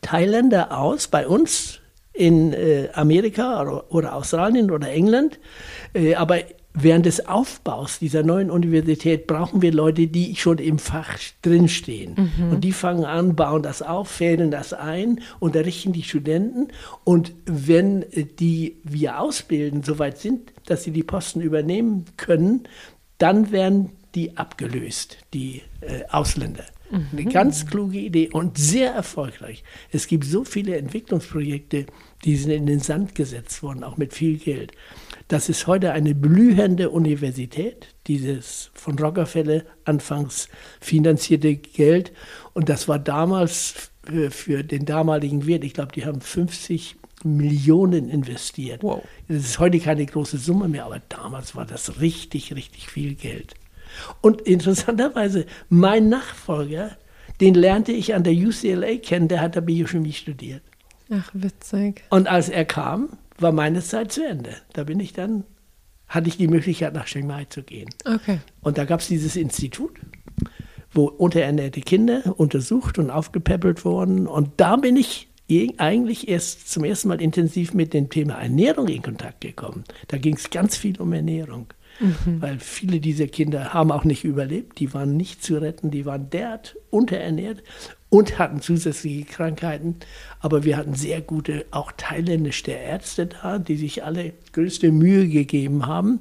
[0.01, 1.79] Thailänder aus bei uns
[2.13, 5.39] in äh, Amerika oder, oder, Australien oder England,
[5.93, 6.39] äh, aber
[6.73, 12.31] während des Aufbaus dieser neuen Universität brauchen wir Leute, die schon im Fach drinstehen.
[12.37, 12.51] Mhm.
[12.51, 16.69] Und die fangen an, bauen das auf, fädeln das ein, unterrichten die Studenten.
[17.03, 18.05] Und wenn
[18.39, 22.63] die wir ausbilden, soweit sind, dass sie die Posten übernehmen können,
[23.17, 26.65] dann werden die abgelöst, die äh, Ausländer.
[26.89, 27.07] Mhm.
[27.11, 29.63] Eine ganz kluge Idee und sehr erfolgreich.
[29.91, 31.85] Es gibt so viele Entwicklungsprojekte,
[32.23, 34.71] die sind in den Sand gesetzt worden, auch mit viel Geld.
[35.27, 42.11] Das ist heute eine blühende Universität, dieses von Rockefeller anfangs finanzierte Geld.
[42.53, 43.91] Und das war damals
[44.29, 48.83] für, den damaligen Wert, ich glaube, die haben 50 Millionen investiert.
[48.83, 49.03] Wow.
[49.27, 53.53] Das ist heute keine große Summe mehr, aber damals war das richtig, richtig viel Geld.
[54.21, 56.97] Und interessanterweise, mein Nachfolger,
[57.39, 60.63] den lernte ich an der UCLA kennen, der hat da Biochemie studiert.
[61.11, 62.03] Ach, witzig.
[62.09, 64.55] Und als er kam, war meine Zeit zu Ende.
[64.73, 65.43] Da bin ich dann,
[66.07, 67.89] hatte ich die Möglichkeit, nach Chiang Mai zu gehen.
[68.05, 68.39] Okay.
[68.61, 69.99] Und da gab es dieses Institut,
[70.91, 74.27] wo unterernährte Kinder untersucht und aufgepäppelt wurden.
[74.27, 75.27] Und da bin ich
[75.77, 79.83] eigentlich erst zum ersten Mal intensiv mit dem Thema Ernährung in Kontakt gekommen.
[80.07, 81.67] Da ging es ganz viel um Ernährung.
[81.99, 82.41] Mhm.
[82.41, 86.29] Weil viele dieser Kinder haben auch nicht überlebt, die waren nicht zu retten, die waren
[86.29, 87.63] derart unterernährt
[88.11, 89.95] und hatten zusätzliche Krankheiten.
[90.41, 95.87] Aber wir hatten sehr gute, auch thailändische Ärzte da, die sich alle größte Mühe gegeben
[95.87, 96.19] haben.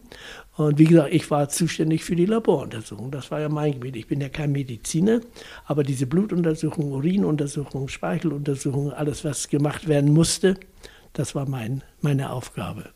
[0.56, 3.10] Und wie gesagt, ich war zuständig für die Laboruntersuchung.
[3.10, 3.96] Das war ja mein Gebiet.
[3.96, 5.20] Ich bin ja kein Mediziner,
[5.66, 10.54] aber diese Blutuntersuchung, Urinuntersuchung, Speicheluntersuchung, alles, was gemacht werden musste,
[11.12, 12.90] das war mein, meine Aufgabe.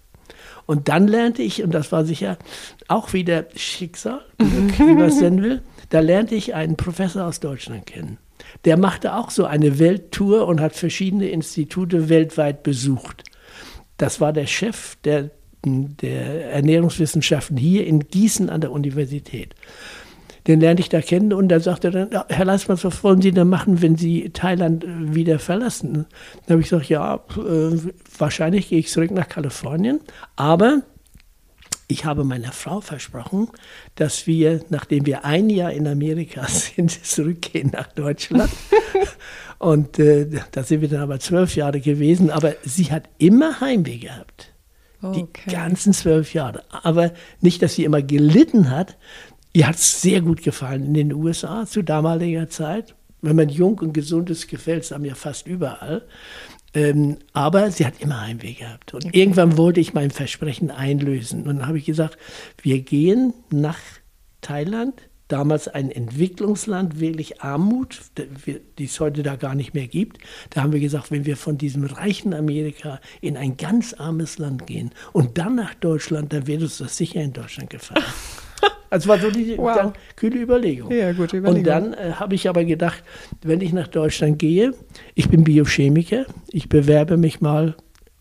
[0.66, 2.38] Und dann lernte ich, und das war sicher
[2.87, 7.87] auch wieder Schicksal, wie man es nennen will, da lernte ich einen Professor aus Deutschland
[7.87, 8.18] kennen.
[8.64, 13.25] Der machte auch so eine Welttour und hat verschiedene Institute weltweit besucht.
[13.97, 15.31] Das war der Chef der,
[15.64, 19.55] der Ernährungswissenschaften hier in Gießen an der Universität.
[20.47, 23.33] Den lernte ich da kennen und da sagte er dann, Herr Leismann, was wollen Sie
[23.33, 26.07] denn machen, wenn Sie Thailand äh, wieder verlassen?
[26.47, 27.79] Dann habe ich gesagt, ja, äh,
[28.18, 30.01] wahrscheinlich gehe ich zurück nach Kalifornien,
[30.37, 30.83] aber
[31.88, 33.49] ich habe meiner Frau versprochen,
[33.94, 38.51] dass wir, nachdem wir ein Jahr in Amerika sind, zurückgehen nach Deutschland.
[39.59, 42.31] Und äh, da sind wir dann aber zwölf Jahre gewesen.
[42.31, 44.53] Aber sie hat immer Heimweh gehabt.
[45.01, 45.42] Okay.
[45.47, 46.64] Die ganzen zwölf Jahre.
[46.70, 48.97] Aber nicht, dass sie immer gelitten hat.
[49.53, 52.94] Ihr hat es sehr gut gefallen in den USA zu damaliger Zeit.
[53.23, 56.07] Wenn man jung und gesund ist, gefällt es einem ja fast überall.
[56.74, 58.94] Ähm, aber sie hat immer Heimweh gehabt.
[58.94, 61.46] Und irgendwann wollte ich mein Versprechen einlösen.
[61.46, 62.18] Und dann habe ich gesagt,
[62.62, 63.78] wir gehen nach
[64.40, 68.00] Thailand, damals ein Entwicklungsland, wirklich Armut,
[68.78, 70.18] die es heute da gar nicht mehr gibt.
[70.50, 74.66] Da haben wir gesagt, wenn wir von diesem reichen Amerika in ein ganz armes Land
[74.66, 78.04] gehen und dann nach Deutschland, dann wird uns das sicher in Deutschland gefallen.
[78.94, 79.92] Also war so die wow.
[80.14, 80.88] kühle Überlegung.
[80.92, 81.59] Ja, gute Überlegung.
[81.59, 83.02] Und dann äh, habe ich aber gedacht,
[83.42, 84.72] wenn ich nach Deutschland gehe,
[85.16, 87.74] ich bin Biochemiker, ich bewerbe mich mal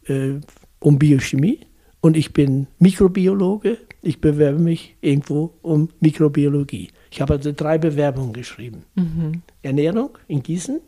[0.07, 0.39] äh,
[0.79, 1.59] um Biochemie
[2.01, 6.89] und ich bin Mikrobiologe, ich bewerbe mich irgendwo um Mikrobiologie.
[7.11, 8.83] Ich habe also drei Bewerbungen geschrieben.
[8.95, 9.43] Mhm.
[9.61, 10.81] Ernährung in Gießen,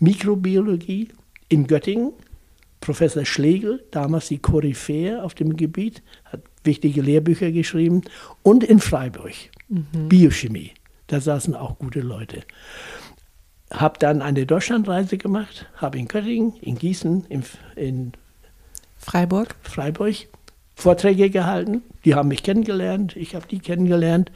[0.00, 1.08] Mikrobiologie
[1.48, 2.12] in Göttingen
[2.80, 8.02] Professor Schlegel, damals die Koryphäe auf dem Gebiet, hat wichtige Lehrbücher geschrieben.
[8.44, 9.34] Und in Freiburg,
[9.68, 10.08] mhm.
[10.08, 10.72] Biochemie.
[11.08, 12.42] Da saßen auch gute Leute.
[13.70, 17.42] Habe dann eine Deutschlandreise gemacht, habe in Göttingen, in Gießen, in,
[17.74, 18.12] in
[18.96, 19.56] Freiburg.
[19.62, 20.14] Freiburg
[20.78, 21.82] Vorträge gehalten.
[22.04, 24.30] Die haben mich kennengelernt, ich habe die kennengelernt.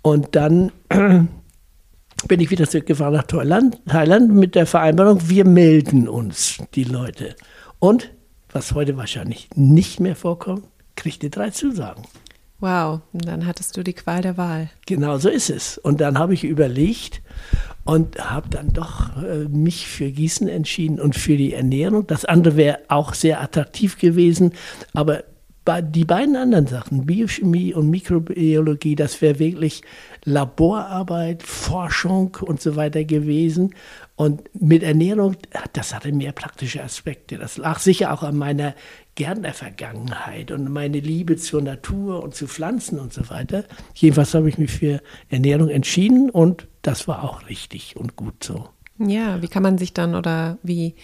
[0.00, 6.58] Und dann bin ich wieder zurückgefahren nach Thailand, Thailand mit der Vereinbarung, wir melden uns,
[6.74, 7.36] die Leute.
[7.78, 8.10] Und,
[8.50, 10.64] was heute wahrscheinlich nicht mehr vorkommt,
[10.96, 12.02] kriegte drei Zusagen.
[12.58, 14.70] Wow, und dann hattest du die Qual der Wahl.
[14.86, 15.76] Genau so ist es.
[15.76, 17.20] Und dann habe ich überlegt
[17.84, 22.06] und habe dann doch äh, mich für Gießen entschieden und für die Ernährung.
[22.06, 24.52] Das andere wäre auch sehr attraktiv gewesen,
[24.94, 25.24] aber
[25.82, 29.82] die beiden anderen Sachen, Biochemie und Mikrobiologie, das wäre wirklich
[30.24, 33.74] Laborarbeit, Forschung und so weiter gewesen.
[34.14, 35.36] Und mit Ernährung,
[35.72, 37.36] das hatte mehr praktische Aspekte.
[37.36, 38.74] Das lag sicher auch an meiner
[39.16, 43.64] Gärtnervergangenheit und meine Liebe zur Natur und zu Pflanzen und so weiter.
[43.94, 48.68] Jedenfalls habe ich mich für Ernährung entschieden und das war auch richtig und gut so.
[48.98, 50.94] Ja, wie kann man sich dann oder wie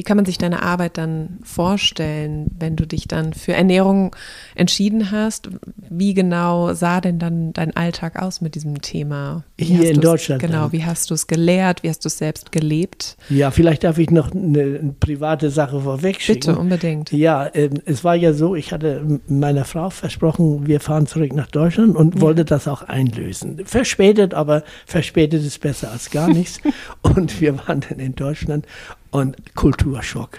[0.00, 4.16] wie kann man sich deine Arbeit dann vorstellen, wenn du dich dann für Ernährung
[4.54, 5.50] entschieden hast?
[5.90, 9.44] Wie genau sah denn dann dein Alltag aus mit diesem Thema?
[9.58, 10.40] Wie Hier in Deutschland.
[10.40, 10.72] Genau, dann.
[10.72, 11.82] wie hast du es gelehrt?
[11.82, 13.18] Wie hast du es selbst gelebt?
[13.28, 16.52] Ja, vielleicht darf ich noch eine, private Sache vorwegschicken.
[16.52, 17.12] Bitte, unbedingt.
[17.12, 21.48] Ja, äh, es war ja so, ich hatte meiner Frau versprochen, wir fahren zurück nach
[21.48, 22.20] Deutschland und ja.
[22.22, 23.60] wollte das auch einlösen.
[23.66, 26.58] Verspätet, aber verspätet ist besser als gar nichts.
[27.02, 28.64] und wir waren dann in Deutschland
[29.10, 30.38] und Kulturschock.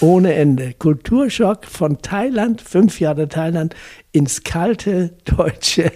[0.00, 0.74] Ohne Ende.
[0.76, 3.74] Kulturschock von Thailand, fünf Jahre Thailand,
[4.10, 5.92] ins kalte Deutsche,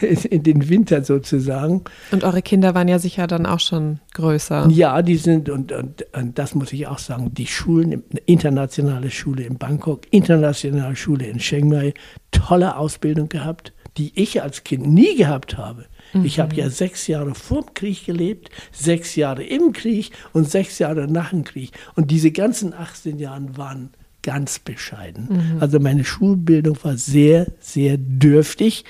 [0.00, 1.84] in den Winter sozusagen.
[2.10, 4.68] Und eure Kinder waren ja sicher dann auch schon größer.
[4.70, 9.44] Ja, die sind, und, und, und das muss ich auch sagen, die Schulen, internationale Schule
[9.44, 11.94] in Bangkok, internationale Schule in Chiang Mai,
[12.32, 15.86] tolle Ausbildung gehabt, die ich als Kind nie gehabt habe.
[16.14, 16.24] Mhm.
[16.24, 20.78] Ich habe ja sechs Jahre vor dem Krieg gelebt, sechs Jahre im Krieg und sechs
[20.78, 21.72] Jahre nach dem Krieg.
[21.94, 23.90] Und diese ganzen 18 Jahre waren
[24.22, 25.28] ganz bescheiden.
[25.28, 25.56] Mhm.
[25.60, 28.84] Also meine Schulbildung war sehr, sehr dürftig.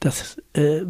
[0.00, 0.80] Das äh,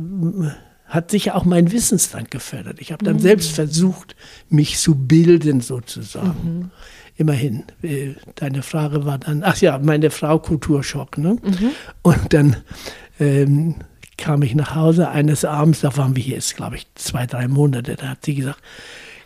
[0.87, 2.81] hat sicher auch mein Wissensstand gefördert.
[2.81, 3.21] Ich habe dann mhm.
[3.21, 4.17] selbst versucht,
[4.49, 6.59] mich zu bilden sozusagen.
[6.59, 6.71] Mhm.
[7.17, 7.65] Immerhin.
[7.83, 11.19] Äh, deine Frage war dann, ach ja, meine Frau Kulturschock.
[11.19, 11.37] Ne?
[11.43, 11.71] Mhm.
[12.01, 12.57] Und dann
[13.21, 13.77] ähm,
[14.23, 17.49] kam ich nach Hause eines Abends, da waren wir hier jetzt, glaube ich, zwei, drei
[17.49, 18.63] Monate, da hat sie gesagt,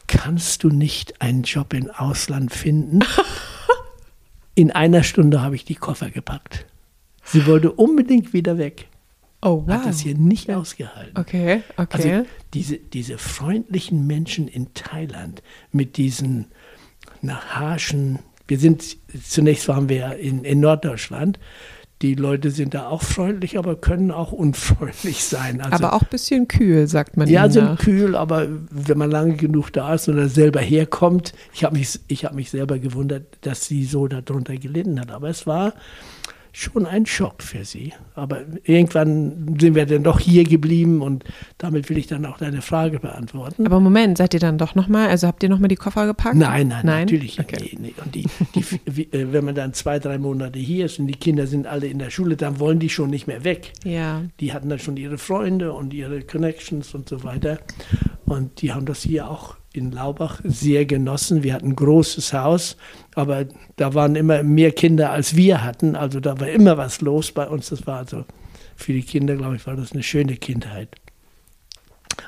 [0.06, 3.00] kannst du nicht einen Job im Ausland finden?
[4.54, 6.64] In einer Stunde habe ich die Koffer gepackt.
[7.24, 8.88] Sie wollte unbedingt wieder weg.
[9.42, 9.74] Oh, wow.
[9.74, 11.14] Hat das hier nicht ausgehalten.
[11.14, 11.87] Okay, okay.
[11.90, 16.46] Also diese, diese freundlichen Menschen in Thailand mit diesen
[17.20, 21.38] nach harschen, wir sind, zunächst waren wir in, in Norddeutschland
[22.02, 25.62] die Leute sind da auch freundlich, aber können auch unfreundlich sein.
[25.62, 27.26] Also, aber auch ein bisschen kühl, sagt man.
[27.28, 27.78] Ja, sind nach.
[27.78, 32.35] kühl, aber wenn man lange genug da ist oder selber herkommt, ich habe mich, hab
[32.35, 35.11] mich selber gewundert, dass sie so darunter gelitten hat.
[35.11, 35.72] Aber es war,
[36.58, 37.92] schon ein Schock für sie.
[38.14, 41.22] Aber irgendwann sind wir dann doch hier geblieben und
[41.58, 43.66] damit will ich dann auch deine Frage beantworten.
[43.66, 46.34] Aber Moment, seid ihr dann doch nochmal, also habt ihr nochmal die Koffer gepackt?
[46.34, 47.00] Nein, nein, nein?
[47.00, 47.76] natürlich okay.
[47.78, 51.16] nee, Und die, die, äh, wenn man dann zwei, drei Monate hier ist und die
[51.16, 53.74] Kinder sind alle in der Schule, dann wollen die schon nicht mehr weg.
[53.84, 54.22] Ja.
[54.40, 57.58] Die hatten dann schon ihre Freunde und ihre Connections und so weiter.
[58.24, 61.42] Und die haben das hier auch in Laubach sehr genossen.
[61.42, 62.76] Wir hatten ein großes Haus,
[63.14, 65.96] aber da waren immer mehr Kinder, als wir hatten.
[65.96, 67.68] Also da war immer was los bei uns.
[67.68, 68.24] Das war also
[68.74, 70.88] für die Kinder, glaube ich, war das eine schöne Kindheit.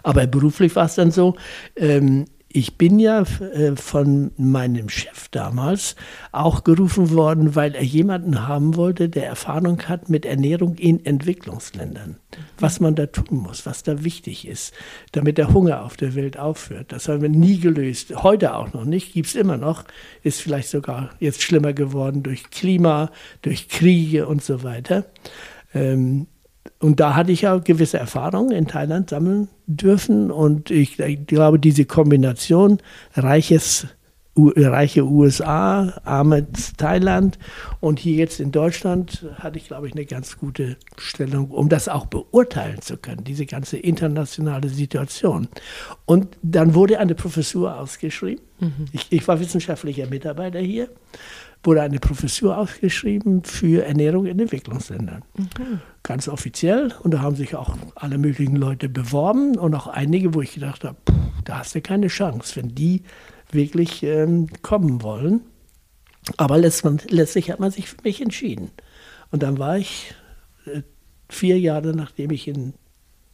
[0.02, 1.36] Aber beruflich war es dann so,
[1.76, 5.96] ähm, ich bin ja äh, von meinem Chef damals
[6.32, 12.16] auch gerufen worden, weil er jemanden haben wollte, der Erfahrung hat mit Ernährung in Entwicklungsländern.
[12.58, 14.72] Was man da tun muss, was da wichtig ist,
[15.12, 16.92] damit der Hunger auf der Welt aufhört.
[16.92, 18.14] Das haben wir nie gelöst.
[18.22, 19.84] Heute auch noch nicht, gibt es immer noch.
[20.22, 23.10] Ist vielleicht sogar jetzt schlimmer geworden durch Klima,
[23.42, 25.04] durch Kriege und so weiter.
[25.74, 26.28] Ähm,
[26.80, 30.30] und da hatte ich ja gewisse Erfahrungen in Thailand sammeln dürfen.
[30.30, 32.78] Und ich, ich glaube, diese Kombination
[33.14, 33.86] reiches
[34.56, 37.38] reiche USA, armes Thailand
[37.80, 41.88] und hier jetzt in Deutschland hatte ich, glaube ich, eine ganz gute Stellung, um das
[41.88, 45.48] auch beurteilen zu können, diese ganze internationale Situation.
[46.06, 48.44] Und dann wurde eine Professur ausgeschrieben.
[48.60, 48.86] Mhm.
[48.92, 50.88] Ich, ich war wissenschaftlicher Mitarbeiter hier
[51.62, 55.22] wurde eine Professur ausgeschrieben für Ernährung in Entwicklungsländern.
[55.36, 55.80] Mhm.
[56.02, 56.94] Ganz offiziell.
[57.02, 60.84] Und da haben sich auch alle möglichen Leute beworben und auch einige, wo ich gedacht
[60.84, 60.96] habe,
[61.44, 63.02] da hast du keine Chance, wenn die
[63.50, 65.40] wirklich ähm, kommen wollen.
[66.36, 68.70] Aber letztlich hat man sich für mich entschieden.
[69.30, 70.14] Und dann war ich
[70.66, 70.82] äh,
[71.28, 72.74] vier Jahre nachdem ich in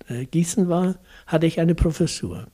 [0.09, 0.97] äh, Gießen war,
[1.27, 2.47] hatte ich eine Professur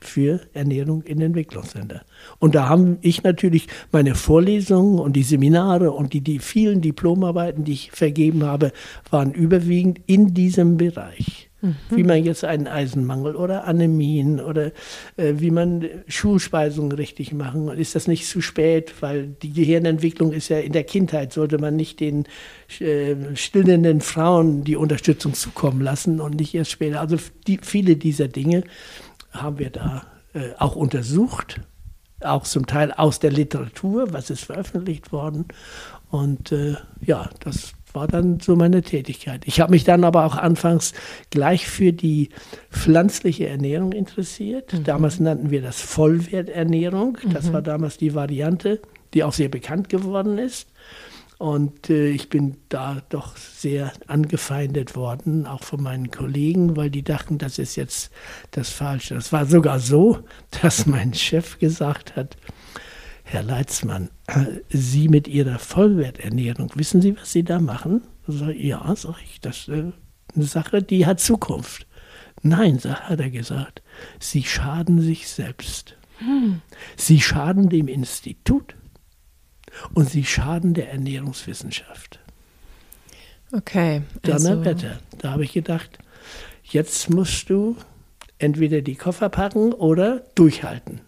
[0.00, 2.00] für Ernährung in Entwicklungsländern.
[2.38, 7.64] Und da habe ich natürlich meine Vorlesungen und die Seminare und die, die vielen Diplomarbeiten,
[7.64, 8.72] die ich vergeben habe,
[9.10, 11.50] waren überwiegend in diesem Bereich.
[11.62, 11.76] Mhm.
[11.90, 14.72] Wie man jetzt einen Eisenmangel oder Anämien oder
[15.16, 17.68] äh, wie man Schulspeisungen richtig machen.
[17.68, 18.94] Ist das nicht zu spät?
[19.00, 22.26] Weil die Gehirnentwicklung ist ja in der Kindheit, sollte man nicht den
[22.80, 27.00] äh, stillenden Frauen die Unterstützung zukommen lassen und nicht erst später.
[27.00, 28.64] Also die, viele dieser Dinge
[29.30, 31.60] haben wir da äh, auch untersucht,
[32.20, 35.46] auch zum Teil aus der Literatur, was ist veröffentlicht worden.
[36.10, 39.42] Und äh, ja, das war dann so meine Tätigkeit.
[39.46, 40.92] Ich habe mich dann aber auch anfangs
[41.30, 42.30] gleich für die
[42.70, 44.72] pflanzliche Ernährung interessiert.
[44.72, 44.84] Mhm.
[44.84, 47.18] Damals nannten wir das Vollwerternährung.
[47.32, 47.52] Das mhm.
[47.52, 48.80] war damals die Variante,
[49.14, 50.68] die auch sehr bekannt geworden ist.
[51.42, 57.02] Und äh, ich bin da doch sehr angefeindet worden, auch von meinen Kollegen, weil die
[57.02, 58.12] dachten, das ist jetzt
[58.52, 59.16] das Falsche.
[59.16, 60.20] Es war sogar so,
[60.62, 62.36] dass mein Chef gesagt hat,
[63.32, 68.02] Herr Leitzmann, äh, Sie mit Ihrer Vollwerternährung, wissen Sie, was Sie da machen?
[68.26, 69.92] Sag, ja, sag ich, das ist äh,
[70.34, 71.86] eine Sache, die hat Zukunft.
[72.42, 73.82] Nein, hat er gesagt,
[74.20, 75.96] Sie schaden sich selbst.
[76.18, 76.60] Hm.
[76.96, 78.74] Sie schaden dem Institut
[79.94, 82.20] und sie schaden der Ernährungswissenschaft.
[83.52, 84.02] Okay.
[84.22, 84.98] Also Donnerwetter.
[85.18, 85.98] Da habe ich gedacht,
[86.64, 87.76] jetzt musst du
[88.38, 91.00] entweder die Koffer packen oder durchhalten.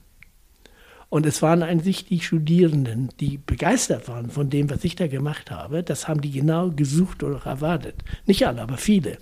[1.14, 5.53] Und es waren eigentlich die Studierenden, die begeistert waren von dem, was ich da gemacht
[5.53, 5.85] habe.
[5.85, 7.94] Das haben die genau gesucht oder erwartet.
[8.27, 9.18] Nicht alle, aber viele.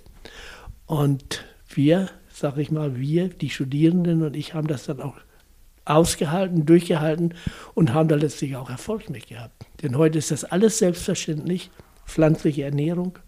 [0.87, 5.17] Und wir, sag ich mal, wir, die Studierenden und ich haben das dann auch
[5.85, 7.35] ausgehalten, durchgehalten
[7.75, 9.67] und haben da letztlich auch Erfolg mit gehabt.
[9.83, 11.71] Denn heute ist das alles selbstverständlich,
[12.07, 13.19] pflanzliche Ernährung,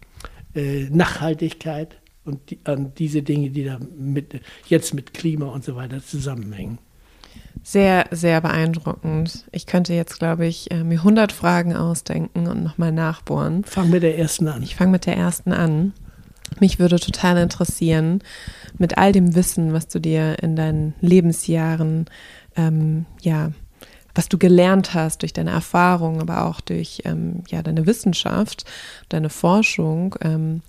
[0.54, 5.76] äh, Nachhaltigkeit und die, äh, diese Dinge, die da mit, jetzt mit Klima und so
[5.76, 6.78] weiter zusammenhängen.
[7.66, 9.46] Sehr, sehr beeindruckend.
[9.50, 13.64] Ich könnte jetzt, glaube ich, äh, mir 100 Fragen ausdenken und nochmal nachbohren.
[13.64, 14.62] Fang mit der ersten an.
[14.62, 15.94] Ich fange mit der ersten an.
[16.60, 18.22] Mich würde total interessieren,
[18.76, 22.04] mit all dem Wissen, was du dir in deinen Lebensjahren
[22.54, 23.50] ähm, ja,
[24.14, 28.64] was du gelernt hast durch deine Erfahrung, aber auch durch ähm, ja, deine Wissenschaft,
[29.08, 30.60] deine Forschung, ähm,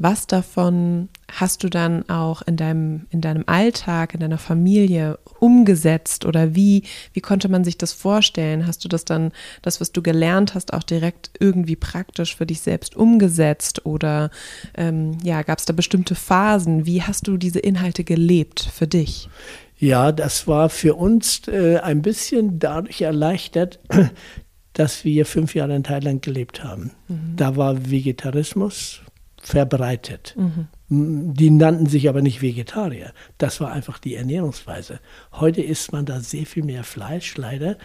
[0.00, 6.24] was davon hast du dann auch in deinem, in deinem Alltag, in deiner Familie umgesetzt
[6.24, 8.66] oder wie, wie konnte man sich das vorstellen?
[8.66, 12.62] Hast du das dann, das, was du gelernt hast, auch direkt irgendwie praktisch für dich
[12.62, 14.30] selbst umgesetzt oder
[14.74, 16.86] ähm, ja, gab es da bestimmte Phasen?
[16.86, 19.28] Wie hast du diese Inhalte gelebt für dich?
[19.76, 23.80] Ja, das war für uns äh, ein bisschen dadurch erleichtert,
[24.72, 26.92] dass wir fünf Jahre in Thailand gelebt haben.
[27.08, 27.36] Mhm.
[27.36, 29.02] Da war Vegetarismus
[29.40, 30.36] verbreitet.
[30.36, 30.68] Mhm.
[30.88, 33.12] Die nannten sich aber nicht Vegetarier.
[33.38, 35.00] Das war einfach die Ernährungsweise.
[35.32, 37.76] Heute isst man da sehr viel mehr Fleisch, leider.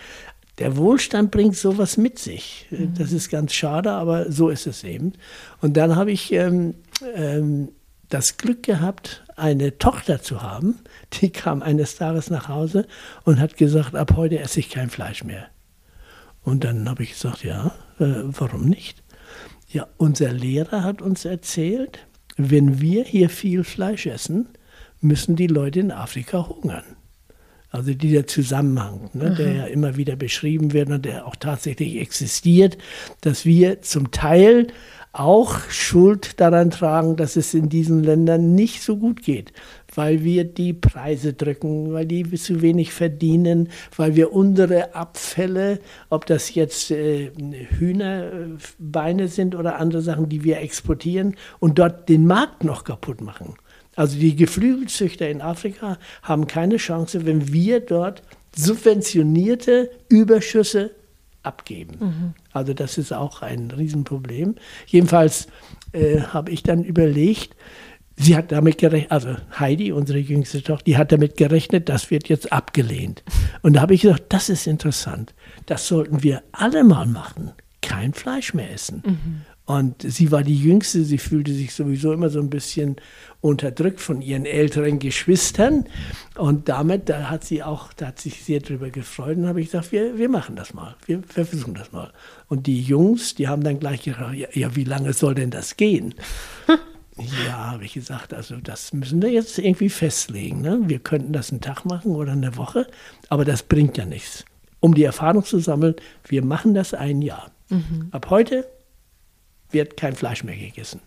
[0.58, 2.68] Der Wohlstand bringt sowas mit sich.
[2.72, 2.94] Mhm.
[2.98, 5.14] Das ist ganz schade, aber so ist es eben.
[5.62, 6.76] Und dann habe ich ähm,
[7.16, 7.70] ähm,
[8.10, 10.80] das Glück gehabt, eine Tochter zu haben,
[11.14, 12.88] die kam eines Tages nach Hause
[13.24, 15.48] und hat gesagt, ab heute esse ich kein Fleisch mehr.
[16.44, 19.04] Und dann habe ich gesagt, ja, äh, warum nicht?
[19.76, 22.08] Ja, unser Lehrer hat uns erzählt,
[22.38, 24.48] wenn wir hier viel Fleisch essen,
[25.02, 26.86] müssen die Leute in Afrika hungern.
[27.72, 32.78] Also dieser Zusammenhang, ne, der ja immer wieder beschrieben wird und der auch tatsächlich existiert,
[33.20, 34.68] dass wir zum Teil
[35.18, 39.54] auch Schuld daran tragen, dass es in diesen Ländern nicht so gut geht,
[39.94, 46.26] weil wir die Preise drücken, weil die zu wenig verdienen, weil wir unsere Abfälle, ob
[46.26, 47.32] das jetzt äh,
[47.80, 53.56] Hühnerbeine sind oder andere Sachen, die wir exportieren und dort den Markt noch kaputt machen.
[53.96, 58.22] Also die Geflügelzüchter in Afrika haben keine Chance, wenn wir dort
[58.54, 60.92] subventionierte Überschüsse
[61.46, 61.98] abgeben.
[62.00, 62.34] Mhm.
[62.52, 64.56] Also das ist auch ein Riesenproblem.
[64.86, 65.48] Jedenfalls
[65.92, 67.56] äh, habe ich dann überlegt,
[68.18, 72.30] sie hat damit gerechnet, also Heidi, unsere jüngste Tochter, die hat damit gerechnet, das wird
[72.30, 73.24] jetzt abgelehnt.
[73.62, 75.34] Und da habe ich gesagt, das ist interessant.
[75.66, 77.52] Das sollten wir alle mal machen.
[77.82, 79.04] Kein Fleisch mehr essen.
[79.06, 79.42] Mhm.
[79.66, 82.98] Und sie war die Jüngste, sie fühlte sich sowieso immer so ein bisschen
[83.42, 85.86] unterdrückt von ihren älteren Geschwistern.
[86.38, 89.38] Und damit, da hat sie auch, da hat sich sehr darüber gefreut.
[89.38, 92.14] Und habe ich gesagt, wir, wir machen das mal, wir, wir, versuchen das mal.
[92.48, 95.78] Und die Jungs, die haben dann gleich gesagt, ja, ja wie lange soll denn das
[95.78, 96.14] gehen?
[97.48, 100.62] ja, habe ich gesagt, also das müssen wir jetzt irgendwie festlegen.
[100.62, 100.80] Ne?
[100.86, 102.86] Wir könnten das einen Tag machen oder eine Woche,
[103.30, 104.46] aber das bringt ja nichts.
[104.80, 105.96] Um die Erfahrung zu sammeln,
[106.28, 107.50] wir machen das ein Jahr.
[107.70, 108.10] Mhm.
[108.12, 108.68] Ab heute
[109.72, 111.02] wird kein Fleisch mehr gegessen.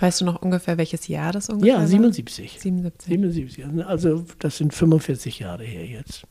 [0.00, 2.58] Weißt du noch ungefähr, welches Jahr das ungefähr Ja, 77.
[2.60, 3.08] 77.
[3.08, 3.86] 77.
[3.86, 6.24] Also das sind 45 Jahre her jetzt.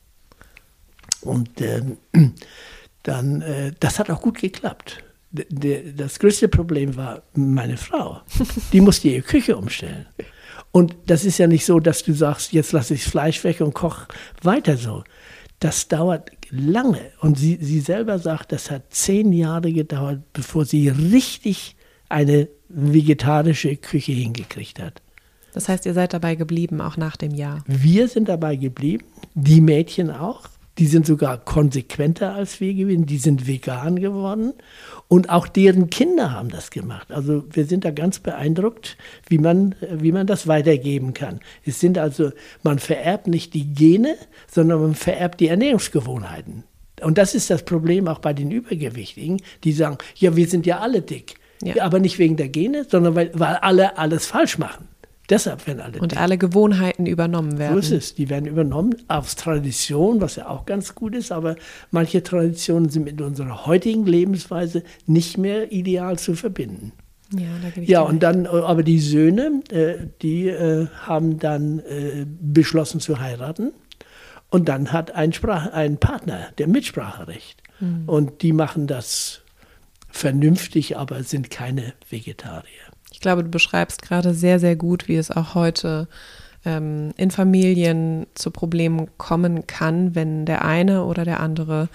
[1.22, 1.82] Und äh,
[3.04, 5.04] dann, äh, das hat auch gut geklappt.
[5.32, 8.22] D das größte Problem war meine Frau.
[8.72, 10.06] Die musste ihre Küche umstellen.
[10.72, 13.62] Und das ist ja nicht so, dass du sagst, jetzt lasse ich das Fleisch weg
[13.62, 14.08] und koche
[14.42, 15.04] weiter so.
[15.64, 17.00] Das dauert lange.
[17.22, 21.78] Und sie, sie selber sagt, das hat zehn Jahre gedauert, bevor sie richtig
[22.10, 25.02] eine vegetarische Küche hingekriegt hat.
[25.54, 27.64] Das heißt, ihr seid dabei geblieben, auch nach dem Jahr?
[27.66, 29.06] Wir sind dabei geblieben,
[29.36, 30.50] die Mädchen auch.
[30.80, 34.54] Die sind sogar konsequenter als wir gewesen, die sind vegan geworden
[35.08, 37.12] und auch deren Kinder haben das gemacht.
[37.12, 38.98] Also wir sind da ganz beeindruckt,
[39.28, 41.40] wie man, wie man das weitergeben kann.
[41.64, 42.32] Es sind also,
[42.64, 44.16] man vererbt nicht die Gene,
[44.52, 46.64] sondern man vererbt die Ernährungsgewohnheiten.
[47.02, 50.80] Und das ist das Problem auch bei den Übergewichtigen, die sagen, ja, wir sind ja
[50.80, 51.36] alle dick.
[51.62, 51.84] Ja.
[51.84, 54.88] Aber nicht wegen der Gene, sondern weil, weil alle alles falsch machen.
[55.30, 56.00] Deshalb werden alle.
[56.00, 57.74] Und alle Gewohnheiten übernommen werden.
[57.74, 58.16] So ist es.
[58.16, 61.56] Die werden übernommen aus Tradition, was ja auch ganz gut ist, aber
[61.92, 66.92] manche Traditionen sind mit unserer heutigen Lebensweise nicht mehr ideal zu verbinden.
[67.32, 72.26] Ja, da ich ja und dann, aber die Söhne, äh, die äh, haben dann äh,
[72.26, 73.72] beschlossen zu heiraten.
[74.50, 77.64] Und dann hat ein, Sprach, ein Partner der Mitspracherecht.
[77.80, 78.04] Mhm.
[78.06, 79.42] Und die machen das
[80.12, 82.83] vernünftig, aber sind keine Vegetarier.
[83.24, 86.10] Ich glaube, du beschreibst gerade sehr, sehr gut, wie es auch heute
[86.66, 91.88] ähm, in Familien zu Problemen kommen kann, wenn der eine oder der andere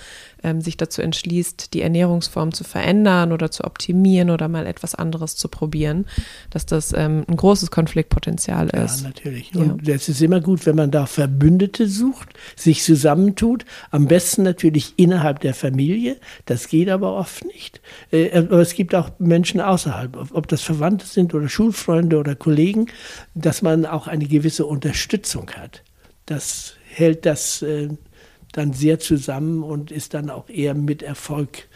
[0.48, 5.36] ähm, sich dazu entschließt, die Ernährungsform zu verändern oder zu optimieren oder mal etwas anderes
[5.36, 6.06] zu probieren,
[6.50, 9.02] dass das ähm, ein großes Konfliktpotenzial ist.
[9.02, 9.54] Ja, natürlich.
[9.54, 14.94] Und es ist immer gut, wenn man da Verbündete sucht, sich zusammentut, am besten natürlich
[14.96, 16.16] innerhalb der Familie.
[16.46, 17.80] Das geht aber oft nicht.
[18.10, 22.86] Äh, aber es gibt auch Menschen außerhalb, ob das Verwandte sind oder Schulfreunde oder Kollegen,
[23.34, 25.82] dass man auch eine gewisse Unterstützung hat.
[26.26, 27.88] Das hält das äh,
[28.52, 31.68] dann sehr zusammen und ist dann auch eher mit Erfolg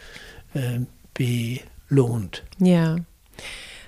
[0.53, 0.79] äh,
[1.13, 2.43] belohnt.
[2.59, 2.97] Ja.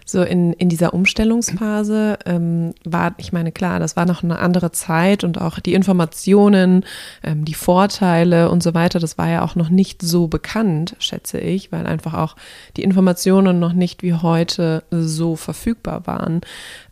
[0.07, 4.71] So in, in dieser Umstellungsphase ähm, war, ich meine, klar, das war noch eine andere
[4.71, 6.85] Zeit und auch die Informationen,
[7.23, 11.39] ähm, die Vorteile und so weiter, das war ja auch noch nicht so bekannt, schätze
[11.39, 12.35] ich, weil einfach auch
[12.77, 16.41] die Informationen noch nicht wie heute so verfügbar waren.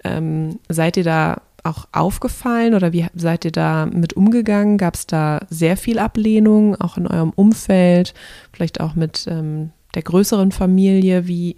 [0.03, 4.77] Ähm, seid ihr da auch aufgefallen oder wie seid ihr da mit umgegangen?
[4.77, 8.13] Gab es da sehr viel Ablehnung, auch in eurem Umfeld,
[8.51, 11.27] vielleicht auch mit ähm, der größeren Familie?
[11.27, 11.55] Wie,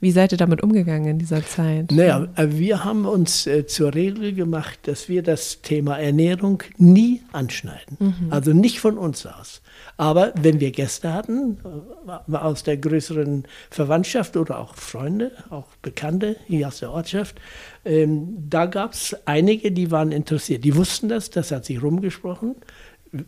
[0.00, 1.90] wie seid ihr damit umgegangen in dieser Zeit?
[1.90, 7.22] Naja, äh, wir haben uns äh, zur Regel gemacht, dass wir das Thema Ernährung nie
[7.32, 7.96] anschneiden.
[7.98, 8.26] Mhm.
[8.30, 9.62] Also nicht von uns aus.
[10.00, 11.58] Aber wenn wir Gäste hatten,
[12.06, 17.40] äh, aus der größeren Verwandtschaft oder auch Freunde, auch Bekannte hier aus der Ortschaft,
[17.84, 20.62] ähm, da gab es einige, die waren interessiert.
[20.64, 22.54] Die wussten das, das hat sich rumgesprochen.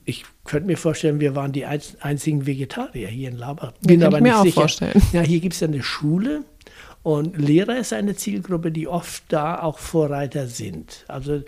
[0.05, 3.73] Ich könnte mir vorstellen, wir waren die einzigen Vegetarier hier in Labach.
[3.81, 4.61] Bin aber nicht sicher.
[4.61, 5.03] Vorstellen.
[5.12, 6.45] Ja, hier gibt es eine Schule
[7.03, 11.05] und Lehrer ist eine Zielgruppe, die oft da auch Vorreiter sind.
[11.09, 11.43] Also,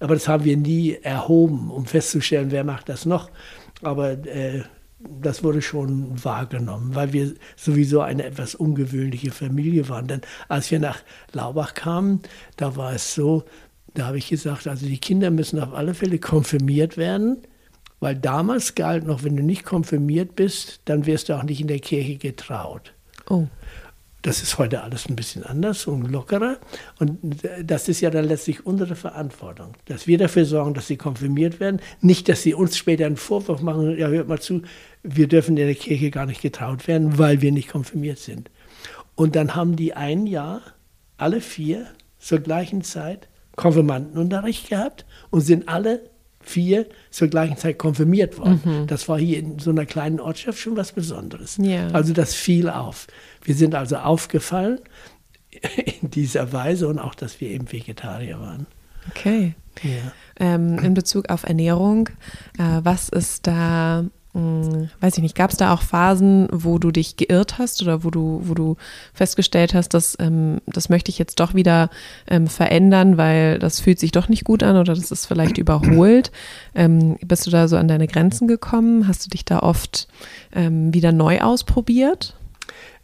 [0.00, 3.30] aber das haben wir nie erhoben, um festzustellen, wer macht das noch.
[3.82, 4.62] Aber äh,
[4.98, 10.06] das wurde schon wahrgenommen, weil wir sowieso eine etwas ungewöhnliche Familie waren.
[10.06, 11.00] Denn als wir nach
[11.32, 12.20] Laubach kamen,
[12.56, 13.44] da war es so,
[13.94, 17.38] da habe ich gesagt, also die Kinder müssen auf alle Fälle konfirmiert werden,
[18.00, 21.68] weil damals galt noch, wenn du nicht konfirmiert bist, dann wirst du auch nicht in
[21.68, 22.92] der Kirche getraut.
[23.28, 23.46] Oh.
[24.26, 26.58] Das ist heute alles ein bisschen anders und lockerer.
[26.98, 27.20] Und
[27.62, 31.80] das ist ja dann letztlich unsere Verantwortung, dass wir dafür sorgen, dass sie konfirmiert werden.
[32.00, 34.62] Nicht, dass sie uns später einen Vorwurf machen, ja, hört mal zu,
[35.04, 38.50] wir dürfen in der Kirche gar nicht getraut werden, weil wir nicht konfirmiert sind.
[39.14, 40.60] Und dann haben die ein Jahr,
[41.18, 41.86] alle vier,
[42.18, 46.00] zur gleichen Zeit Konfirmandenunterricht gehabt und sind alle
[46.48, 48.60] vier zur gleichen Zeit konfirmiert worden.
[48.64, 48.86] Mhm.
[48.86, 51.58] Das war hier in so einer kleinen Ortschaft schon was Besonderes.
[51.60, 51.88] Ja.
[51.88, 53.06] Also das fiel auf.
[53.42, 54.80] Wir sind also aufgefallen
[56.00, 58.66] in dieser Weise und auch, dass wir eben Vegetarier waren.
[59.10, 59.54] Okay.
[59.82, 60.12] Ja.
[60.38, 62.08] Ähm, in Bezug auf Ernährung,
[62.58, 64.04] äh, was ist da
[64.36, 68.10] weiß ich nicht, gab es da auch Phasen, wo du dich geirrt hast oder wo
[68.10, 68.76] du, wo du
[69.14, 71.90] festgestellt hast, dass ähm, das möchte ich jetzt doch wieder
[72.28, 76.30] ähm, verändern, weil das fühlt sich doch nicht gut an oder das ist vielleicht überholt.
[76.74, 79.08] Ähm, bist du da so an deine Grenzen gekommen?
[79.08, 80.08] Hast du dich da oft
[80.54, 82.34] ähm, wieder neu ausprobiert?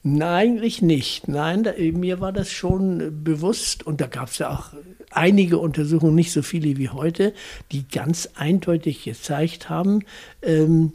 [0.05, 1.29] Nein, eigentlich nicht.
[1.29, 4.73] Nein, da, mir war das schon bewusst und da gab es ja auch
[5.11, 7.33] einige Untersuchungen, nicht so viele wie heute,
[7.71, 10.01] die ganz eindeutig gezeigt haben,
[10.43, 10.93] ähm,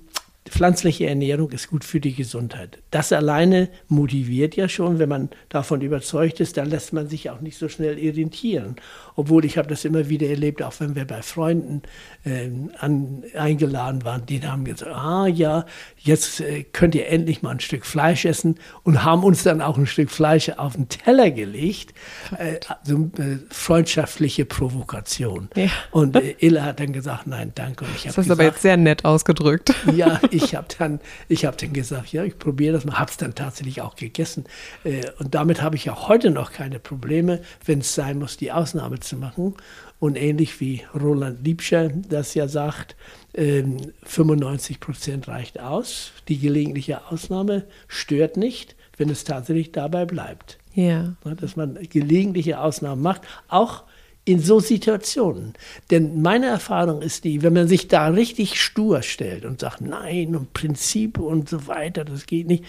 [0.50, 2.80] pflanzliche Ernährung ist gut für die Gesundheit.
[2.92, 7.42] Das alleine motiviert ja schon, wenn man davon überzeugt ist, dann lässt man sich auch
[7.42, 8.76] nicht so schnell irritieren.
[9.16, 11.82] Obwohl ich habe das immer wieder erlebt, auch wenn wir bei Freunden
[12.24, 15.66] äh, an, eingeladen waren, die haben gesagt, ah ja,
[15.98, 19.78] jetzt äh, könnt ihr endlich mal ein Stück Fleisch essen und haben uns dann auch
[19.78, 21.94] ein Stück Fleisch auf den Teller gelegt.
[22.38, 25.50] Äh, so äh, freundschaftliche Provokation.
[25.56, 25.70] Ja.
[25.92, 27.86] Und äh, Illa hat dann gesagt, nein, danke.
[27.86, 29.74] Und ich das hast gesagt, aber jetzt sehr nett ausgedrückt.
[29.96, 33.36] Ja, ich habe dann, hab dann gesagt, ja, ich probiere das mal, habe es dann
[33.36, 34.46] tatsächlich auch gegessen.
[34.84, 38.52] Äh, und damit habe ich auch heute noch keine Probleme, wenn es sein muss, die
[38.52, 39.56] Ausnahme zu machen.
[40.00, 42.96] Und ähnlich wie Roland Liebscher das ja sagt,
[43.34, 46.12] 95 ähm, Prozent reicht aus.
[46.28, 50.58] Die gelegentliche Ausnahme stört nicht, wenn es tatsächlich dabei bleibt.
[50.74, 51.16] Ja.
[51.24, 53.84] Dass man gelegentliche Ausnahmen macht, auch
[54.28, 55.54] in so Situationen.
[55.90, 60.36] Denn meine Erfahrung ist die, wenn man sich da richtig stur stellt und sagt, nein,
[60.36, 62.66] und Prinzip und so weiter, das geht nicht,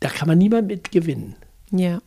[0.00, 1.36] da kann man niemand mit gewinnen.
[1.70, 2.00] Ja.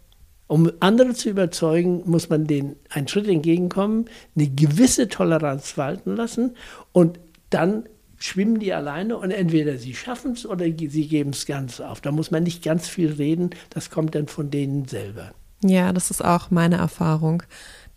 [0.48, 4.06] Um andere zu überzeugen, muss man denen einen Schritt entgegenkommen,
[4.36, 6.56] eine gewisse Toleranz walten lassen
[6.94, 7.20] und
[7.52, 7.84] dann
[8.18, 12.02] schwimmen die alleine und entweder sie schaffen es oder sie geben es ganz auf.
[12.02, 15.32] Da muss man nicht ganz viel reden, das kommt dann von denen selber.
[15.64, 17.44] Ja, das ist auch meine Erfahrung.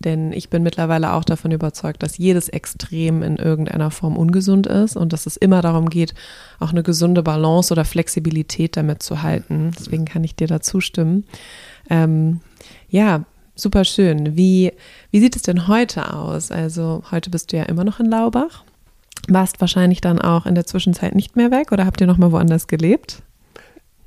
[0.01, 4.97] Denn ich bin mittlerweile auch davon überzeugt, dass jedes Extrem in irgendeiner Form ungesund ist
[4.97, 6.15] und dass es immer darum geht,
[6.59, 9.73] auch eine gesunde Balance oder Flexibilität damit zu halten.
[9.79, 11.25] Deswegen kann ich dir da zustimmen.
[11.91, 12.41] Ähm,
[12.89, 13.25] ja,
[13.55, 14.37] super schön.
[14.39, 14.73] Wie,
[15.11, 16.51] wie sieht es denn heute aus?
[16.51, 18.65] Also heute bist du ja immer noch in Laubach.
[19.29, 22.33] Warst wahrscheinlich dann auch in der Zwischenzeit nicht mehr weg oder habt ihr noch mal
[22.33, 23.23] woanders gelebt?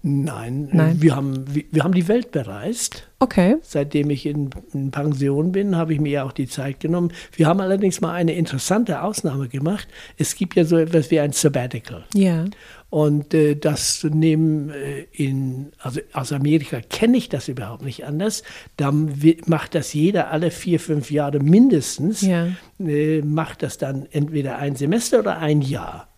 [0.05, 1.01] Nein, Nein.
[1.01, 3.07] Wir, haben, wir, wir, haben die Welt bereist.
[3.19, 3.55] Okay.
[3.61, 7.13] Seitdem ich in, in, Pension bin, habe ich mir ja auch die Zeit genommen.
[7.37, 9.87] Wir haben allerdings mal eine interessante Ausnahme gemacht.
[10.17, 12.03] Es gibt ja so etwas wie ein Sabbatical.
[12.13, 12.43] Ja.
[12.89, 18.43] Und äh, das nehmen äh, in, also aus Amerika kenne ich das überhaupt nicht anders.
[18.75, 22.21] Da macht das jeder alle vier, fünf Jahre mindestens.
[22.23, 22.49] Ja.
[22.77, 26.09] Äh, macht das dann entweder ein Semester oder ein Jahr.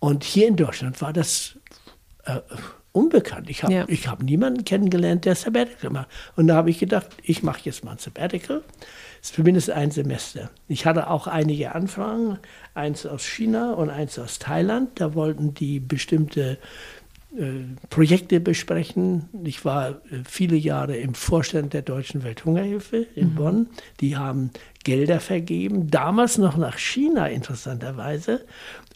[0.00, 1.56] Und hier in Deutschland war das
[2.24, 2.40] äh,
[2.92, 3.48] unbekannt.
[3.50, 3.86] Ich habe ja.
[3.86, 6.08] hab niemanden kennengelernt, der Sabbatical macht.
[6.36, 8.62] Und da habe ich gedacht, ich mache jetzt mal ein Sabbatical.
[9.20, 10.50] Das ist zumindest ein Semester.
[10.66, 12.38] Ich hatte auch einige Anfragen,
[12.74, 14.98] eins aus China und eins aus Thailand.
[15.00, 16.58] Da wollten die bestimmte
[17.36, 19.28] äh, Projekte besprechen.
[19.44, 23.34] Ich war äh, viele Jahre im Vorstand der Deutschen Welthungerhilfe in mhm.
[23.36, 23.66] Bonn.
[24.00, 24.50] Die haben
[24.82, 28.44] Gelder vergeben, damals noch nach China interessanterweise.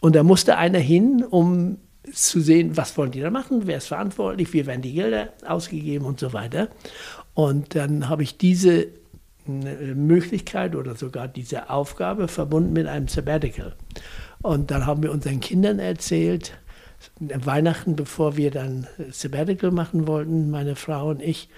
[0.01, 1.77] Und da musste einer hin, um
[2.11, 6.05] zu sehen, was wollen die da machen, wer ist verantwortlich, wie werden die Gelder ausgegeben
[6.05, 6.69] und so weiter.
[7.33, 8.87] Und dann habe ich diese
[9.47, 13.75] äh, Möglichkeit oder sogar diese Aufgabe verbunden mit einem Sabbatical.
[14.41, 16.57] Und dann haben wir unseren Kindern erzählt,
[17.19, 21.49] Weihnachten, bevor wir dann Sabbatical machen wollten, meine Frau und ich,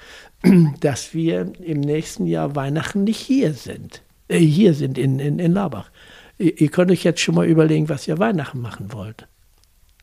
[0.81, 4.01] dass wir im nächsten Jahr Weihnachten nicht hier sind.
[4.27, 5.89] Äh, hier sind in, in, in Labach.
[6.37, 9.27] Ihr, ihr könnt euch jetzt schon mal überlegen, was ihr Weihnachten machen wollt.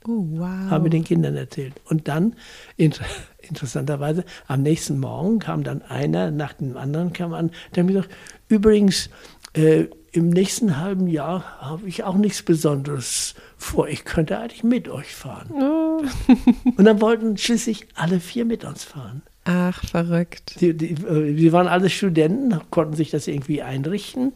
[0.07, 0.71] Oh, wow.
[0.71, 1.75] Haben wir den Kindern erzählt.
[1.89, 2.37] Und dann,
[2.77, 3.05] inter
[3.49, 7.95] interessanterweise, am nächsten Morgen kam dann einer nach dem anderen kam an, der hat mir
[7.95, 8.15] gesagt,
[8.49, 9.11] übrigens,
[9.55, 13.89] äh, im nächsten halben Jahr habe ich auch nichts Besonderes vor.
[13.89, 15.51] Ich könnte eigentlich mit euch fahren.
[15.53, 16.03] Oh.
[16.77, 19.23] Und dann wollten schließlich alle vier mit uns fahren.
[19.45, 20.61] Ach, verrückt.
[20.61, 24.33] Die, die, äh, die waren alle Studenten, konnten sich das irgendwie einrichten,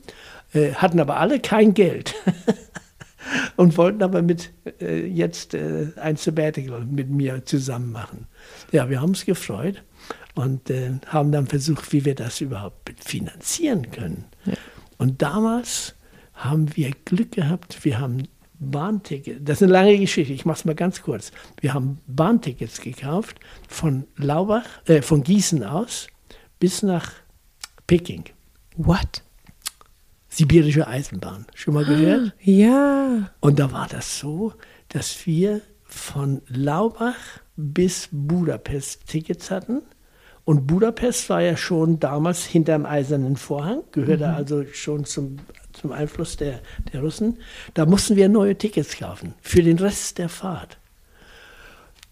[0.53, 2.15] äh, hatten aber alle kein Geld.
[3.57, 4.51] und wollten aber mit
[4.81, 8.27] äh, jetzt äh, ein Sabbatical mit mir zusammen machen.
[8.73, 9.83] Ja, wir haben uns gefreut.
[10.35, 14.25] und äh, haben dann versucht, wie wir das überhaupt finanzieren können.
[14.45, 14.55] Ja.
[14.97, 15.95] Und damals
[16.35, 18.29] haben wir Glück gehabt, wir haben
[18.61, 21.33] Bahntickets, das ist eine lange Geschichte, ich mache es mal ganz kurz.
[21.61, 26.09] Wir haben Bahntickets gekauft von Laubach, äh, von Gießen aus
[26.59, 27.13] bis nach
[27.87, 28.25] Peking.
[28.77, 29.23] What?
[30.29, 31.47] Sibirische Eisenbahn.
[31.55, 32.35] Schon mal gehört?
[32.41, 33.31] Ja.
[33.41, 34.53] Und da war das so,
[34.89, 37.17] dass wir von Laubach
[37.57, 39.83] bis Budapest Tickets hatten.
[40.45, 44.35] Und Budapest war ja schon damals hinterm eisernen Vorhang, gehörte mhm.
[44.35, 45.37] also schon zum,
[45.73, 46.61] zum Einfluss der,
[46.93, 47.39] der Russen.
[47.75, 50.79] Da mussten wir neue Tickets kaufen für den Rest der Fahrt.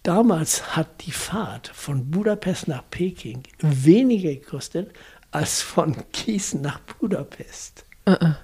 [0.03, 4.91] Damals hat die Fahrt von Budapest nach Peking weniger gekostet
[5.31, 7.86] als von Gießen nach Budapest.
[8.07, 8.35] Uh -uh.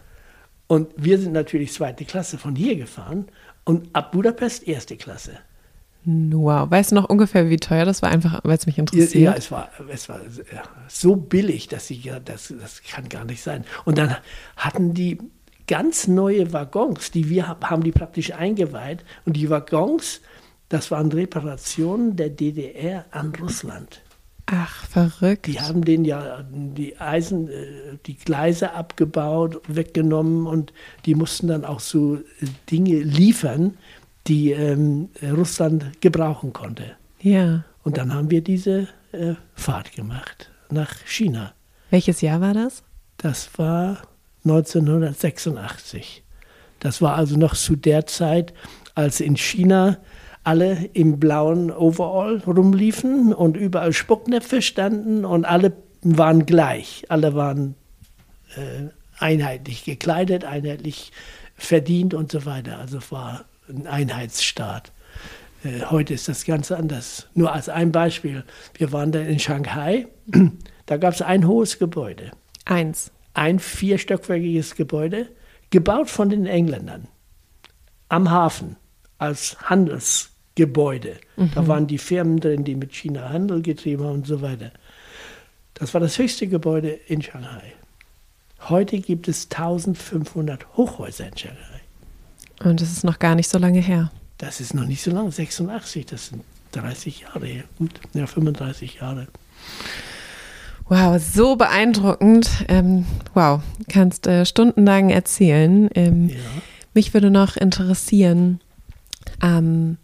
[0.67, 3.27] Und wir sind natürlich zweite Klasse von hier gefahren
[3.63, 5.33] und ab Budapest erste Klasse.
[6.05, 8.09] Wow, weißt du noch ungefähr, wie teuer das war?
[8.09, 9.23] Einfach, weil es mich interessiert.
[9.23, 10.19] Ja, es war, es war
[10.89, 13.63] so billig, dass ich, ja, das, das kann gar nicht sein.
[13.85, 14.17] Und dann
[14.57, 15.17] hatten die
[15.67, 19.05] ganz neue Waggons, die wir haben die praktisch eingeweiht.
[19.25, 20.19] Und die Waggons,
[20.67, 24.01] das waren Reparationen der DDR an Russland.
[24.45, 25.47] Ach, verrückt.
[25.47, 30.73] Die haben den ja die Eisen, äh, die Gleise abgebaut, weggenommen und
[31.05, 32.19] die mussten dann auch so
[32.69, 33.77] Dinge liefern,
[34.27, 36.95] die ähm, Russland gebrauchen konnte.
[37.21, 37.63] Ja.
[37.83, 41.53] Und dann haben wir diese äh, Fahrt gemacht nach China.
[41.89, 42.83] Welches Jahr war das?
[43.17, 44.01] Das war
[44.43, 46.23] 1986.
[46.79, 48.53] Das war also noch zu der Zeit,
[48.95, 49.97] als in China
[50.43, 57.05] alle im blauen Overall rumliefen und überall Spucknäpfe standen und alle waren gleich.
[57.09, 57.75] Alle waren
[58.55, 58.89] äh,
[59.19, 61.11] einheitlich gekleidet, einheitlich
[61.55, 62.79] verdient und so weiter.
[62.79, 64.91] Also es war ein Einheitsstaat.
[65.63, 67.27] Äh, heute ist das Ganze anders.
[67.33, 68.43] Nur als ein Beispiel.
[68.75, 70.07] Wir waren dann in Shanghai.
[70.85, 72.31] Da gab es ein hohes Gebäude.
[72.65, 73.13] Eins.
[73.33, 75.29] Ein vierstöckiges Gebäude,
[75.69, 77.07] gebaut von den Engländern.
[78.09, 78.75] Am Hafen
[79.17, 79.55] als
[80.53, 81.17] Handelsgebäude.
[81.35, 81.51] Mhm.
[81.53, 84.71] Da waren die Firmen drin, die mit China Handel getrieben haben und so weiter.
[85.73, 87.73] Das war das höchste Gebäude in Shanghai.
[88.69, 91.81] Heute gibt es 1500 Hochhäuser in Shanghai.
[92.63, 94.11] Und das ist noch gar nicht so lange her.
[94.37, 97.63] Das ist noch nicht so lange, 86, das sind 30 Jahre her.
[97.77, 99.27] Gut, ja, 35 Jahre.
[100.87, 102.49] Wow, so beeindruckend.
[102.67, 105.89] Ähm, wow, kannst äh, stundenlang erzählen.
[105.95, 106.35] Ähm, ja.
[106.93, 108.59] Mich würde noch interessieren,
[109.41, 109.97] ähm,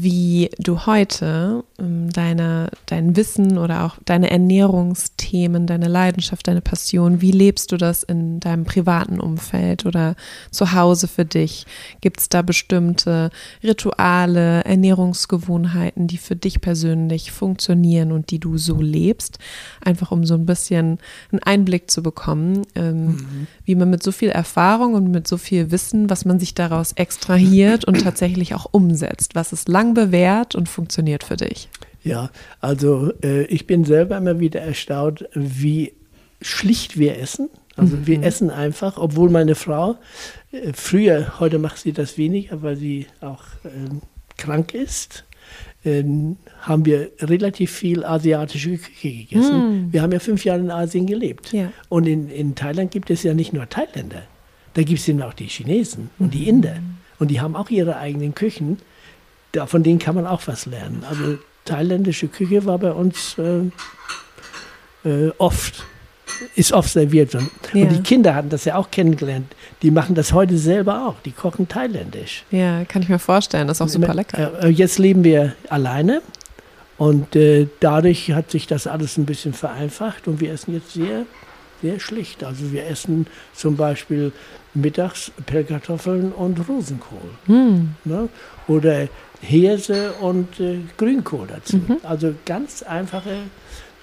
[0.00, 7.20] wie du heute ähm, deine, dein Wissen oder auch deine Ernährungsthemen, deine Leidenschaft, deine Passion,
[7.20, 10.14] wie lebst du das in deinem privaten Umfeld oder
[10.50, 11.66] zu Hause für dich?
[12.00, 13.30] Gibt es da bestimmte
[13.62, 19.38] Rituale, Ernährungsgewohnheiten, die für dich persönlich funktionieren und die du so lebst?
[19.84, 20.98] Einfach um so ein bisschen
[21.32, 23.46] einen Einblick zu bekommen, ähm, mhm.
[23.64, 26.92] wie man mit so viel Erfahrung und mit so viel Wissen, was man sich daraus
[26.92, 29.34] extrahiert und tatsächlich auch umsetzt.
[29.34, 31.68] Was ist lang bewährt und funktioniert für dich?
[32.04, 32.30] Ja,
[32.60, 35.92] also äh, ich bin selber immer wieder erstaunt, wie
[36.40, 37.48] schlicht wir essen.
[37.76, 38.06] Also mhm.
[38.06, 39.96] wir essen einfach, obwohl meine Frau
[40.50, 43.68] äh, früher, heute macht sie das weniger, weil sie auch äh,
[44.36, 45.24] krank ist,
[45.84, 49.88] ähm, haben wir relativ viel asiatische Küche gegessen.
[49.88, 49.92] Mm.
[49.92, 51.52] Wir haben ja fünf Jahre in Asien gelebt.
[51.52, 51.72] Ja.
[51.88, 54.22] Und in, in Thailand gibt es ja nicht nur Thailänder,
[54.74, 56.76] da gibt es eben auch die Chinesen und die Inder.
[57.18, 58.78] Und die haben auch ihre eigenen Küchen
[59.52, 61.04] da, von denen kann man auch was lernen.
[61.08, 65.84] Also thailändische Küche war bei uns äh, äh, oft,
[66.56, 67.34] ist oft serviert.
[67.34, 67.82] Und, ja.
[67.82, 69.54] und die Kinder hatten das ja auch kennengelernt.
[69.82, 71.16] Die machen das heute selber auch.
[71.24, 72.44] Die kochen thailändisch.
[72.50, 73.68] Ja, kann ich mir vorstellen.
[73.68, 74.64] Das ist auch super lecker.
[74.64, 76.22] Äh, jetzt leben wir alleine.
[76.98, 81.26] Und äh, dadurch hat sich das alles ein bisschen vereinfacht und wir essen jetzt sehr,
[81.80, 82.44] sehr schlicht.
[82.44, 84.30] Also wir essen zum Beispiel
[84.72, 87.18] mittags Pellkartoffeln und Rosenkohl.
[87.46, 87.94] Hm.
[88.04, 88.28] Ne?
[88.68, 89.08] Oder
[89.42, 91.76] Hirse und äh, Grünkohl dazu.
[91.76, 91.98] Mhm.
[92.04, 93.36] Also ganz einfache,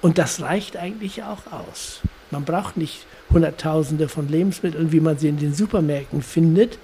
[0.01, 2.01] und das reicht eigentlich auch aus.
[2.29, 6.77] Man braucht nicht Hunderttausende von Lebensmitteln, wie man sie in den Supermärkten findet.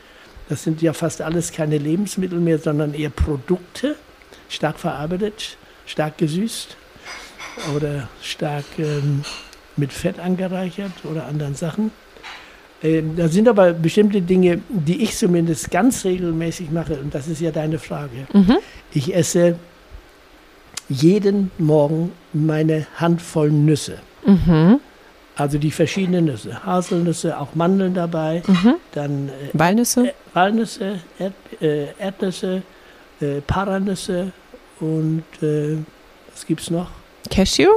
[0.48, 3.96] Das sind ja fast alles keine Lebensmittel mehr, sondern eher Produkte,
[4.48, 6.78] stark verarbeitet, stark gesüßt
[7.76, 9.24] oder stark ähm,
[9.76, 11.92] mit Fett angereichert oder anderen Sachen.
[12.84, 17.42] Ähm, da sind aber bestimmte Dinge, die ich zumindest ganz regelmäßig mache, und das ist
[17.42, 18.28] ja deine Frage.
[18.34, 18.58] Mhm.
[18.92, 19.58] Ich esse
[20.90, 24.00] jeden Morgen meine Handvoll Nüsse.
[24.26, 24.80] Mhm.
[25.36, 28.76] Also die verschiedenen Nüsse, Haselnüsse, auch Mandeln dabei, mhm.
[28.94, 32.62] dann äh, Walnüsse, äh, Walnüsse, Erd, äh, Erdnüsse,
[33.20, 34.32] äh, Paranüsse
[34.80, 35.78] und äh,
[36.32, 36.90] was gibt's noch?
[37.30, 37.68] Cashew?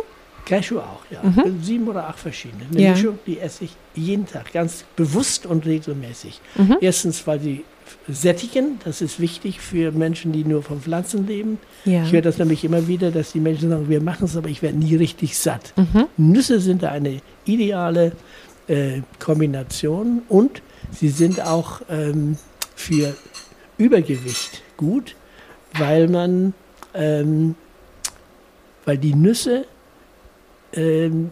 [0.44, 1.20] Cashew auch, ja.
[1.22, 1.60] Mhm.
[1.62, 2.64] Sieben oder acht verschiedene.
[2.70, 2.90] Eine ja.
[2.92, 6.40] Mischung, die esse ich jeden Tag, ganz bewusst und regelmäßig.
[6.56, 6.76] Mhm.
[6.80, 7.64] Erstens, weil sie
[8.08, 11.58] sättigen, das ist wichtig für Menschen, die nur von Pflanzen leben.
[11.84, 12.04] Ja.
[12.04, 14.62] Ich höre das nämlich immer wieder, dass die Menschen sagen, wir machen es, aber ich
[14.62, 15.72] werde nie richtig satt.
[15.76, 16.06] Mhm.
[16.16, 18.12] Nüsse sind da eine ideale
[18.66, 22.36] äh, Kombination und sie sind auch ähm,
[22.74, 23.14] für
[23.78, 25.16] Übergewicht gut,
[25.78, 26.54] weil man,
[26.94, 27.54] ähm,
[28.84, 29.66] weil die Nüsse
[30.72, 31.30] ähm,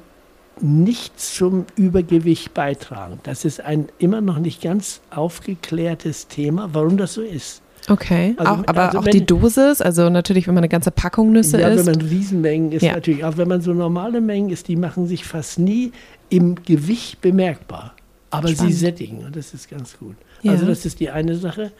[0.60, 3.20] nicht zum Übergewicht beitragen.
[3.22, 7.62] Das ist ein immer noch nicht ganz aufgeklärtes Thema, warum das so ist.
[7.88, 10.90] Okay, also, auch, aber also auch wenn, die Dosis, also natürlich, wenn man eine ganze
[10.90, 11.86] Packung Nüsse ja, isst.
[11.86, 12.94] wenn man Riesenmengen ist, ja.
[12.94, 15.92] natürlich, auch wenn man so normale Mengen isst, die machen sich fast nie
[16.28, 17.94] im Gewicht bemerkbar.
[18.30, 18.72] Aber Spannend.
[18.72, 20.16] sie sättigen und das ist ganz gut.
[20.42, 20.52] Ja.
[20.52, 21.70] Also das ist die eine Sache.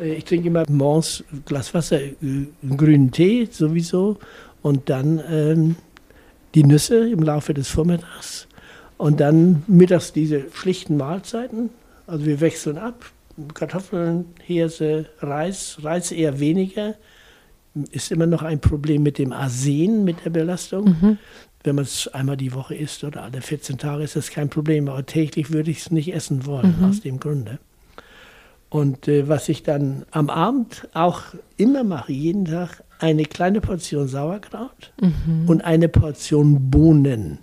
[0.00, 4.18] Äh, ich trinke immer morgens ein Glas Wasser, äh, einen grünen Tee sowieso
[4.62, 5.76] und dann ähm,
[6.54, 8.48] die Nüsse im Laufe des Vormittags
[8.98, 11.70] und dann mittags diese schlichten Mahlzeiten.
[12.06, 13.06] Also wir wechseln ab.
[13.54, 16.94] Kartoffeln, Hirse, Reis, Reis eher weniger.
[17.92, 20.96] Ist immer noch ein Problem mit dem Arsen, mit der Belastung.
[21.00, 21.18] Mhm.
[21.62, 24.88] Wenn man es einmal die Woche isst oder alle 14 Tage, ist das kein Problem.
[24.88, 26.84] Aber täglich würde ich es nicht essen wollen, mhm.
[26.84, 27.58] aus dem Grunde.
[28.68, 31.22] Und äh, was ich dann am Abend auch
[31.56, 35.48] immer mache, jeden Tag, eine kleine Portion Sauerkraut mhm.
[35.48, 37.38] und eine Portion Bohnen.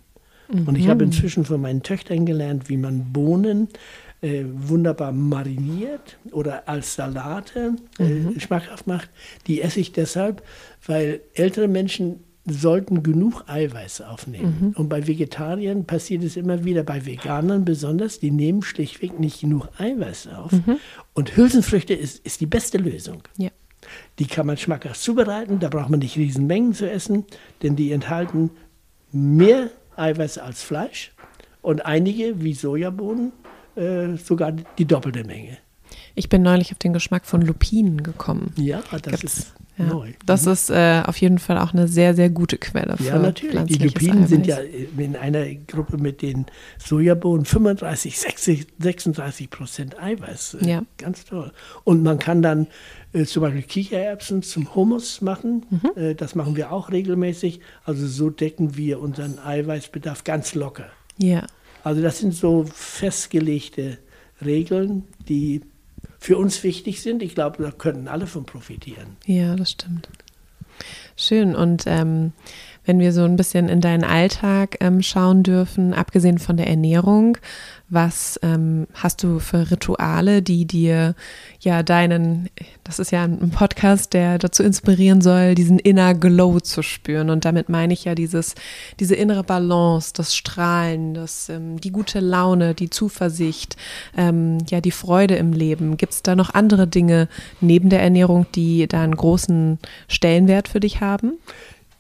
[0.51, 0.67] Mhm.
[0.67, 1.11] Und ich habe mhm.
[1.11, 3.67] inzwischen von meinen Töchtern gelernt, wie man Bohnen
[4.21, 8.39] äh, wunderbar mariniert oder als Salate äh, mhm.
[8.39, 9.09] schmackhaft macht.
[9.47, 10.43] Die esse ich deshalb,
[10.85, 14.57] weil ältere Menschen sollten genug Eiweiß aufnehmen.
[14.59, 14.69] Mhm.
[14.77, 19.67] Und bei Vegetariern passiert es immer wieder, bei Veganern besonders, die nehmen schlichtweg nicht genug
[19.77, 20.53] Eiweiß auf.
[20.53, 20.77] Mhm.
[21.13, 23.23] Und Hülsenfrüchte ist, ist die beste Lösung.
[23.37, 23.49] Ja.
[24.19, 27.25] Die kann man schmackhaft zubereiten, da braucht man nicht Riesenmengen zu essen,
[27.61, 28.51] denn die enthalten
[29.11, 31.13] mehr Eiweiß als Fleisch
[31.61, 33.31] und einige, wie Sojabohnen,
[33.75, 35.57] äh, sogar die doppelte Menge.
[36.17, 38.51] Ich bin neulich auf den Geschmack von Lupinen gekommen.
[38.55, 39.23] Ja, das Gibt's?
[39.37, 39.85] ist ja.
[39.85, 40.13] neu.
[40.25, 40.51] Das mhm.
[40.51, 43.63] ist äh, auf jeden Fall auch eine sehr, sehr gute Quelle für Ja, natürlich.
[43.65, 44.29] Die Lupinen Eiweiß.
[44.29, 44.57] sind ja
[44.97, 46.47] in einer Gruppe mit den
[46.83, 50.57] Sojabohnen 35, 60, 36 Prozent Eiweiß.
[50.61, 50.83] Äh, ja.
[50.97, 51.51] Ganz toll.
[51.83, 52.65] Und man kann dann
[53.13, 55.67] äh, zum Beispiel Kichererbsen zum Hummus machen.
[55.69, 55.91] Mhm.
[56.01, 57.59] Äh, das machen wir auch regelmäßig.
[57.85, 60.87] Also so decken wir unseren Eiweißbedarf ganz locker.
[61.19, 61.45] Ja.
[61.83, 63.99] Also das sind so festgelegte
[64.43, 65.61] Regeln, die
[66.27, 67.23] für uns wichtig sind.
[67.23, 69.15] Ich glaube, da können alle von profitieren.
[69.25, 70.09] Ja, das stimmt.
[71.15, 71.55] Schön.
[71.55, 72.33] Und ähm,
[72.87, 77.37] wenn wir so ein bisschen in deinen Alltag ähm, schauen dürfen, abgesehen von der Ernährung,
[77.89, 81.15] was ähm, hast du für Rituale, die dir
[81.59, 82.49] ja deinen,
[82.83, 87.29] das ist ja ein Podcast, der dazu inspirieren soll, diesen inner Glow zu spüren.
[87.29, 88.55] Und damit meine ich ja dieses,
[88.99, 93.77] diese innere Balance, das Strahlen, das, ähm, die gute Laune, die Zuversicht,
[94.17, 95.97] ähm, ja, die Freude im Leben.
[95.97, 97.27] Gibt es da noch andere Dinge
[97.61, 101.33] neben der Ernährung, die da einen großen Stellenwert für dich haben?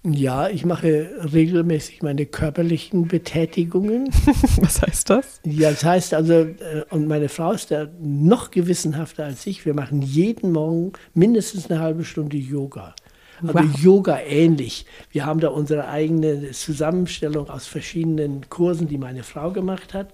[0.09, 4.07] Ja, ich mache regelmäßig meine körperlichen Betätigungen.
[4.61, 5.41] Was heißt das?
[5.43, 6.55] Ja, das heißt also, äh,
[6.89, 9.65] und meine Frau ist da noch gewissenhafter als ich.
[9.65, 12.95] Wir machen jeden Morgen mindestens eine halbe Stunde Yoga.
[13.41, 13.79] Also wow.
[13.79, 14.85] Yoga ähnlich.
[15.11, 20.13] Wir haben da unsere eigene Zusammenstellung aus verschiedenen Kursen, die meine Frau gemacht hat.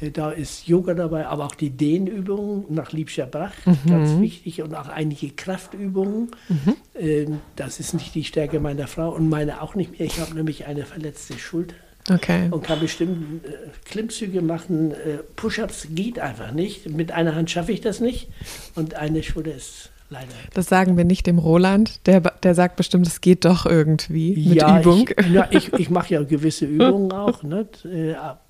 [0.00, 3.78] Äh, da ist Yoga dabei, aber auch die Dehnübungen nach Liebscher Bach, mhm.
[3.88, 6.30] ganz wichtig, und auch einige Kraftübungen.
[6.48, 6.76] Mhm.
[6.98, 10.02] Ähm, das ist nicht die Stärke meiner Frau und meine auch nicht mehr.
[10.02, 11.74] Ich habe nämlich eine verletzte Schulter.
[12.08, 12.48] Okay.
[12.50, 13.50] Und kann bestimmt äh,
[13.84, 14.92] Klimmzüge machen.
[14.92, 16.88] Äh, Push-ups geht einfach nicht.
[16.88, 18.28] Mit einer Hand schaffe ich das nicht.
[18.74, 20.28] Und eine Schulter ist leider.
[20.52, 22.06] Das sagen wir nicht dem Roland.
[22.06, 25.08] Der, der sagt bestimmt, es geht doch irgendwie mit ja, Übung.
[25.16, 27.66] Ich, ja, ich, ich mache ja gewisse Übungen auch, ne,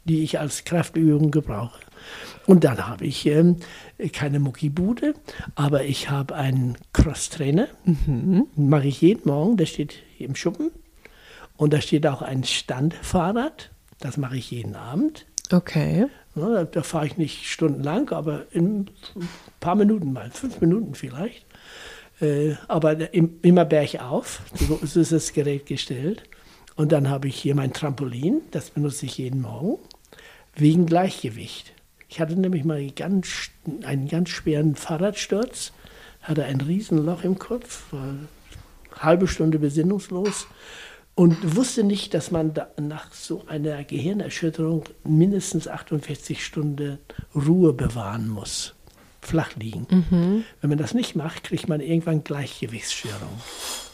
[0.05, 1.79] die ich als Kraftübung gebrauche.
[2.47, 3.57] Und dann habe ich ähm,
[4.13, 5.15] keine Muckibude,
[5.55, 7.69] aber ich habe einen Crosstrainer.
[7.85, 8.47] Mhm.
[8.57, 10.71] Mache ich jeden Morgen, der steht im Schuppen.
[11.57, 13.71] Und da steht auch ein Standfahrrad.
[14.01, 15.27] Das mache ich jeden Abend.
[15.53, 16.07] Okay.
[16.35, 19.29] Da, da fahre ich nicht stundenlang, aber in ein
[19.61, 21.45] paar Minuten mal, fünf Minuten vielleicht.
[22.21, 24.43] Äh, aber im, immer bergauf,
[24.83, 26.23] so ist das Gerät gestellt.
[26.77, 29.79] Und dann habe ich hier mein Trampolin, das benutze ich jeden Morgen,
[30.55, 31.73] wegen Gleichgewicht.
[32.09, 33.51] Ich hatte nämlich mal ganz,
[33.85, 35.73] einen ganz schweren Fahrradsturz,
[36.23, 38.29] hatte ein Riesenloch im Kopf, war eine
[38.99, 40.47] halbe Stunde besinnungslos
[41.15, 46.99] und wusste nicht, dass man nach so einer Gehirnerschütterung mindestens 48 Stunden
[47.35, 48.75] Ruhe bewahren muss.
[49.21, 50.45] Flach liegen.
[50.61, 53.41] Wenn man das nicht macht, kriegt man irgendwann Gleichgewichtsstörung.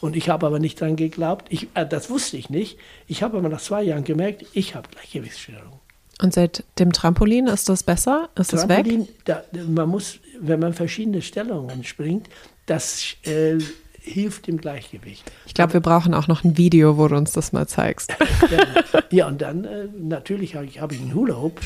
[0.01, 2.79] Und ich habe aber nicht dran geglaubt, ich, äh, das wusste ich nicht.
[3.07, 5.81] Ich habe aber nach zwei Jahren gemerkt, ich habe Gleichgewichtsstörung.
[6.23, 8.31] Und seit dem Trampolin ist das besser?
[8.37, 8.85] Ist das weg?
[8.85, 12.29] Trampolin, da, man muss, wenn man verschiedene Stellungen springt,
[12.67, 13.59] das äh,
[14.01, 15.31] hilft dem Gleichgewicht.
[15.47, 18.15] Ich glaube, wir brauchen auch noch ein Video, wo du uns das mal zeigst.
[18.51, 21.61] Ja, ja und dann äh, natürlich habe ich, hab ich einen Hula Hoop.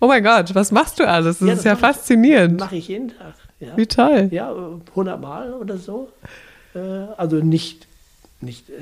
[0.00, 1.38] Oh mein Gott, was machst du alles?
[1.38, 2.60] Das Ja, ist das ja faszinierend.
[2.60, 3.34] Mache ich jeden Tag.
[3.60, 4.28] Ja, Wie toll.
[4.32, 4.54] ja
[4.90, 6.08] 100 Mal oder so.
[6.74, 6.78] Äh,
[7.16, 7.86] also nicht,
[8.40, 8.74] nicht äh,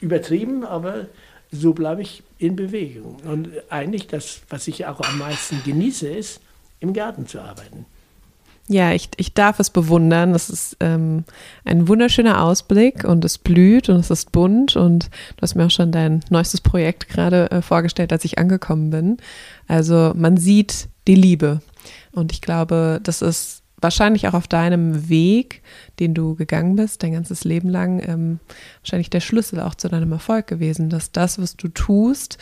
[0.00, 1.06] übertrieben, aber
[1.50, 3.16] so bleibe ich in Bewegung.
[3.24, 6.40] Und eigentlich das, was ich auch am meisten genieße, ist,
[6.80, 7.86] im Garten zu arbeiten.
[8.70, 10.34] Ja, ich, ich darf es bewundern.
[10.34, 11.24] Es ist ähm,
[11.64, 15.70] ein wunderschöner Ausblick und es blüht und es ist bunt und du hast mir auch
[15.70, 19.16] schon dein neuestes Projekt gerade äh, vorgestellt, als ich angekommen bin.
[19.68, 21.60] Also man sieht die Liebe.
[22.10, 25.62] Und ich glaube, das ist wahrscheinlich auch auf deinem Weg,
[26.00, 28.40] den du gegangen bist, dein ganzes Leben lang, ähm,
[28.82, 32.38] wahrscheinlich der Schlüssel auch zu deinem Erfolg gewesen, dass das, was du tust,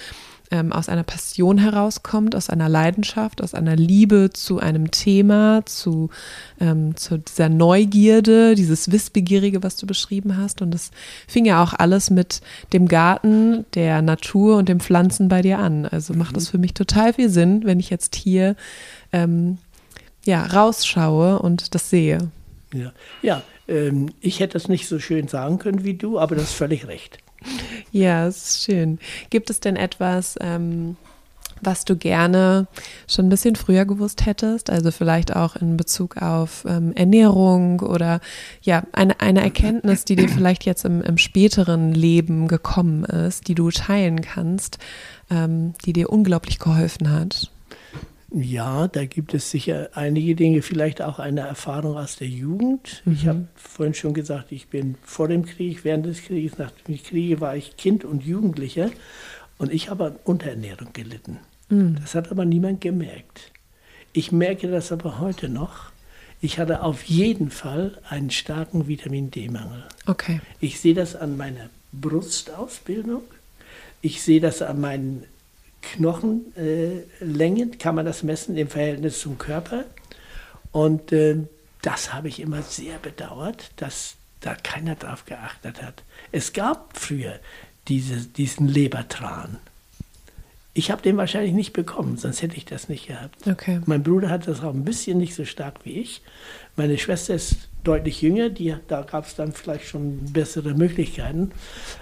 [0.51, 6.11] ähm, aus einer Passion herauskommt, aus einer Leidenschaft, aus einer Liebe zu einem Thema, zu,
[6.61, 10.63] ähm, zu dieser Neugierde, dieses Wissbegierige, was du beschrieben hast.
[10.63, 10.91] Und das
[11.27, 12.41] fing ja auch alles mit
[12.73, 15.87] dem Garten, der Natur und den Pflanzen bei dir an.
[15.87, 18.57] Also macht das für mich total viel Sinn, wenn ich jetzt hier
[19.13, 19.59] ähm,
[20.25, 22.31] ja, rausschaue und das sehe.
[22.73, 22.93] Ja,
[23.23, 26.53] ja ähm, ich hätte es nicht so schön sagen können wie du, aber du hast
[26.53, 27.19] völlig recht.
[27.93, 28.99] Ja, ist schön.
[29.31, 30.97] Gibt es denn etwas, ähm,
[31.63, 32.67] was du gerne
[33.09, 34.71] schon ein bisschen früher gewusst hättest?
[34.71, 38.21] Also vielleicht auch in Bezug auf ähm, Ernährung oder
[38.63, 43.55] ja, eine, eine Erkenntnis, die dir vielleicht jetzt im, im späteren Leben gekommen ist, die
[43.55, 44.79] du teilen kannst,
[45.31, 47.51] ähm, die dir unglaublich geholfen hat.
[48.39, 53.03] Ja, da gibt es sicher einige Dinge, vielleicht auch eine Erfahrung aus der Jugend.
[53.07, 57.03] Ich habe vorhin schon gesagt, ich bin vor dem Krieg, während des Krieges, nach dem
[57.03, 58.91] Kriege war ich Kind und Jugendlicher
[59.57, 61.39] und ich habe an Unterernährung gelitten.
[61.71, 63.53] Das hat aber niemand gemerkt.
[64.13, 65.91] Ich merke das aber heute noch.
[66.43, 69.85] Ich hatte auf jeden Fall einen starken Vitamin D-Mangel.
[70.05, 70.43] Okay.
[70.61, 73.23] Ich sehe das an meiner Brustausbildung.
[74.03, 75.25] Ich sehe das an meinen
[75.93, 79.85] Knochenlängen, äh, kann man das messen im Verhältnis zum Körper.
[80.73, 81.37] Und äh,
[81.83, 86.03] das habe ich immer sehr bedauert, dass da keiner drauf geachtet hat.
[86.33, 87.39] Es gab früher
[87.89, 89.59] diese, diesen Lebertran.
[90.75, 93.47] Ich habe den wahrscheinlich nicht bekommen, sonst hätte ich das nicht gehabt.
[93.47, 93.81] Okay.
[93.87, 96.21] Mein Bruder hat das auch ein bisschen nicht so stark wie ich.
[96.77, 101.53] Meine Schwester ist deutlich jünger, die, da gab es dann vielleicht schon bessere Möglichkeiten.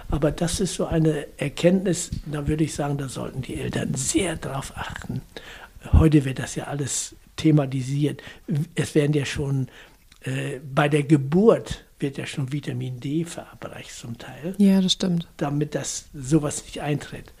[0.09, 4.35] Aber das ist so eine Erkenntnis, da würde ich sagen, da sollten die Eltern sehr
[4.35, 5.21] drauf achten.
[5.93, 8.21] Heute wird das ja alles thematisiert.
[8.73, 9.67] Es werden ja schon
[10.21, 15.27] äh, bei der Geburt wird ja schon Vitamin D verabreicht zum Teil Ja, das stimmt.
[15.37, 17.33] damit das sowas nicht eintritt.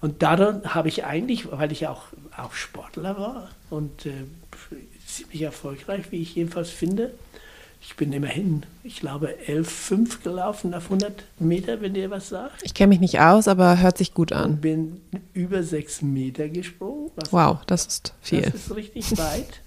[0.00, 2.06] Und daran habe ich eigentlich, weil ich auch,
[2.36, 4.24] auch Sportler war und äh,
[5.16, 7.12] ziemlich erfolgreich, wie ich jedenfalls finde,
[7.84, 12.62] ich bin immerhin, ich glaube, 11,5 gelaufen auf 100 Meter, wenn ihr was sagt.
[12.62, 14.60] Ich kenne mich nicht aus, aber hört sich gut Und an.
[14.60, 15.00] bin
[15.32, 17.10] über 6 Meter gesprungen.
[17.32, 18.42] Wow, das ist viel.
[18.42, 19.60] das ist richtig weit.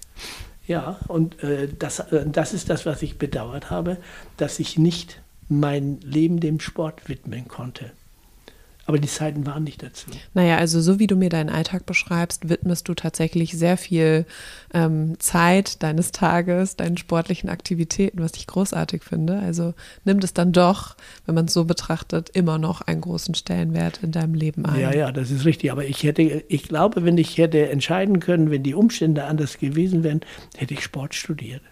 [0.66, 3.98] Ja, und äh, das, äh, das ist das, was ich bedauert habe,
[4.38, 7.92] dass ich nicht mein Leben dem Sport widmen konnte.
[8.86, 10.10] Aber die Zeiten waren nicht dazu.
[10.32, 14.26] Naja, also so wie du mir deinen Alltag beschreibst, widmest du tatsächlich sehr viel
[14.72, 19.40] ähm, Zeit deines Tages, deinen sportlichen Aktivitäten, was ich großartig finde.
[19.40, 19.74] Also
[20.04, 24.12] nimmt es dann doch, wenn man es so betrachtet, immer noch einen großen Stellenwert in
[24.12, 24.80] deinem Leben ein.
[24.80, 25.72] Ja, ja, das ist richtig.
[25.72, 30.04] Aber ich hätte, ich glaube, wenn ich hätte entscheiden können, wenn die Umstände anders gewesen
[30.04, 30.20] wären,
[30.56, 31.62] hätte ich Sport studiert.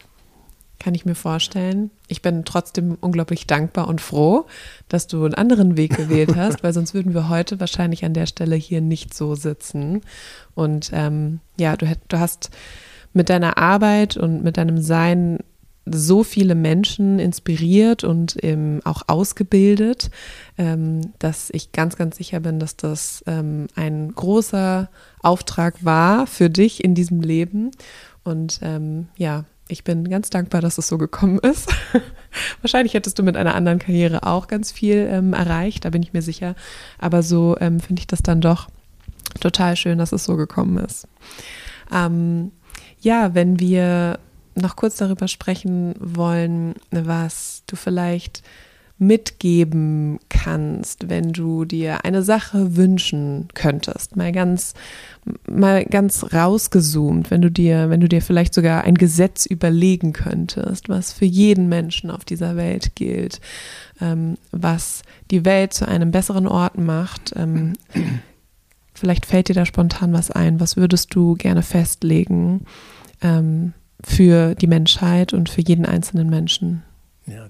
[0.84, 1.90] Kann ich mir vorstellen.
[2.08, 4.44] Ich bin trotzdem unglaublich dankbar und froh,
[4.86, 8.26] dass du einen anderen Weg gewählt hast, weil sonst würden wir heute wahrscheinlich an der
[8.26, 10.02] Stelle hier nicht so sitzen.
[10.54, 12.50] Und ähm, ja, du, du hast
[13.14, 15.38] mit deiner Arbeit und mit deinem Sein
[15.86, 20.10] so viele Menschen inspiriert und ähm, auch ausgebildet,
[20.58, 24.90] ähm, dass ich ganz, ganz sicher bin, dass das ähm, ein großer
[25.22, 27.70] Auftrag war für dich in diesem Leben.
[28.22, 28.60] Und
[29.18, 29.44] ja,
[29.74, 31.68] ich bin ganz dankbar, dass es so gekommen ist.
[32.62, 36.12] Wahrscheinlich hättest du mit einer anderen Karriere auch ganz viel ähm, erreicht, da bin ich
[36.12, 36.54] mir sicher.
[36.98, 38.68] Aber so ähm, finde ich das dann doch
[39.40, 41.08] total schön, dass es so gekommen ist.
[41.92, 42.52] Ähm,
[43.00, 44.20] ja, wenn wir
[44.54, 48.44] noch kurz darüber sprechen wollen, was du vielleicht
[49.06, 54.74] mitgeben kannst, wenn du dir eine Sache wünschen könntest, mal ganz,
[55.48, 60.88] mal ganz rausgezoomt, wenn du dir, wenn du dir vielleicht sogar ein Gesetz überlegen könntest,
[60.88, 63.40] was für jeden Menschen auf dieser Welt gilt,
[64.00, 67.32] ähm, was die Welt zu einem besseren Ort macht.
[67.36, 67.74] Ähm,
[68.94, 70.60] vielleicht fällt dir da spontan was ein.
[70.60, 72.64] Was würdest du gerne festlegen
[73.22, 76.82] ähm, für die Menschheit und für jeden einzelnen Menschen?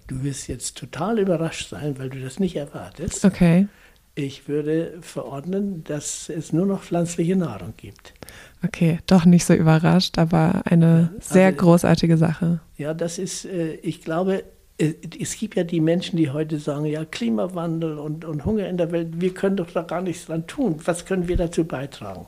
[0.07, 3.24] Du wirst jetzt total überrascht sein, weil du das nicht erwartest.
[3.24, 3.68] Okay.
[4.16, 8.14] Ich würde verordnen, dass es nur noch pflanzliche Nahrung gibt.
[8.64, 12.61] Okay, doch nicht so überrascht, aber eine ja, sehr also, großartige Sache.
[12.76, 14.44] Ja, das ist, äh, ich glaube,
[14.78, 18.76] äh, es gibt ja die Menschen, die heute sagen, ja, Klimawandel und, und Hunger in
[18.76, 20.76] der Welt, wir können doch da gar nichts dran tun.
[20.84, 22.26] Was können wir dazu beitragen?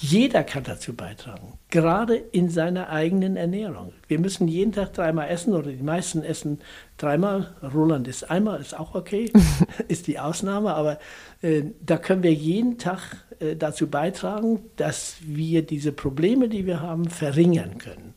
[0.00, 3.92] Jeder kann dazu beitragen, gerade in seiner eigenen Ernährung.
[4.08, 6.60] Wir müssen jeden Tag dreimal essen oder die meisten essen
[6.96, 7.54] dreimal.
[7.62, 9.30] Roland ist einmal, ist auch okay,
[9.88, 10.98] ist die Ausnahme, aber
[11.42, 16.80] äh, da können wir jeden Tag äh, dazu beitragen, dass wir diese Probleme, die wir
[16.80, 18.14] haben, verringern können.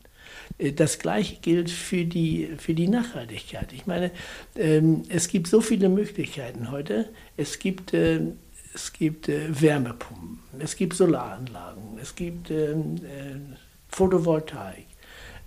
[0.58, 3.72] Äh, das Gleiche gilt für die, für die Nachhaltigkeit.
[3.72, 4.10] Ich meine,
[4.56, 7.08] ähm, es gibt so viele Möglichkeiten heute.
[7.36, 8.20] Es gibt äh,
[8.78, 13.56] es gibt äh, Wärmepumpen, es gibt Solaranlagen, es gibt ähm, äh,
[13.88, 14.86] Photovoltaik,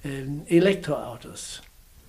[0.03, 1.61] äh, Elektroautos.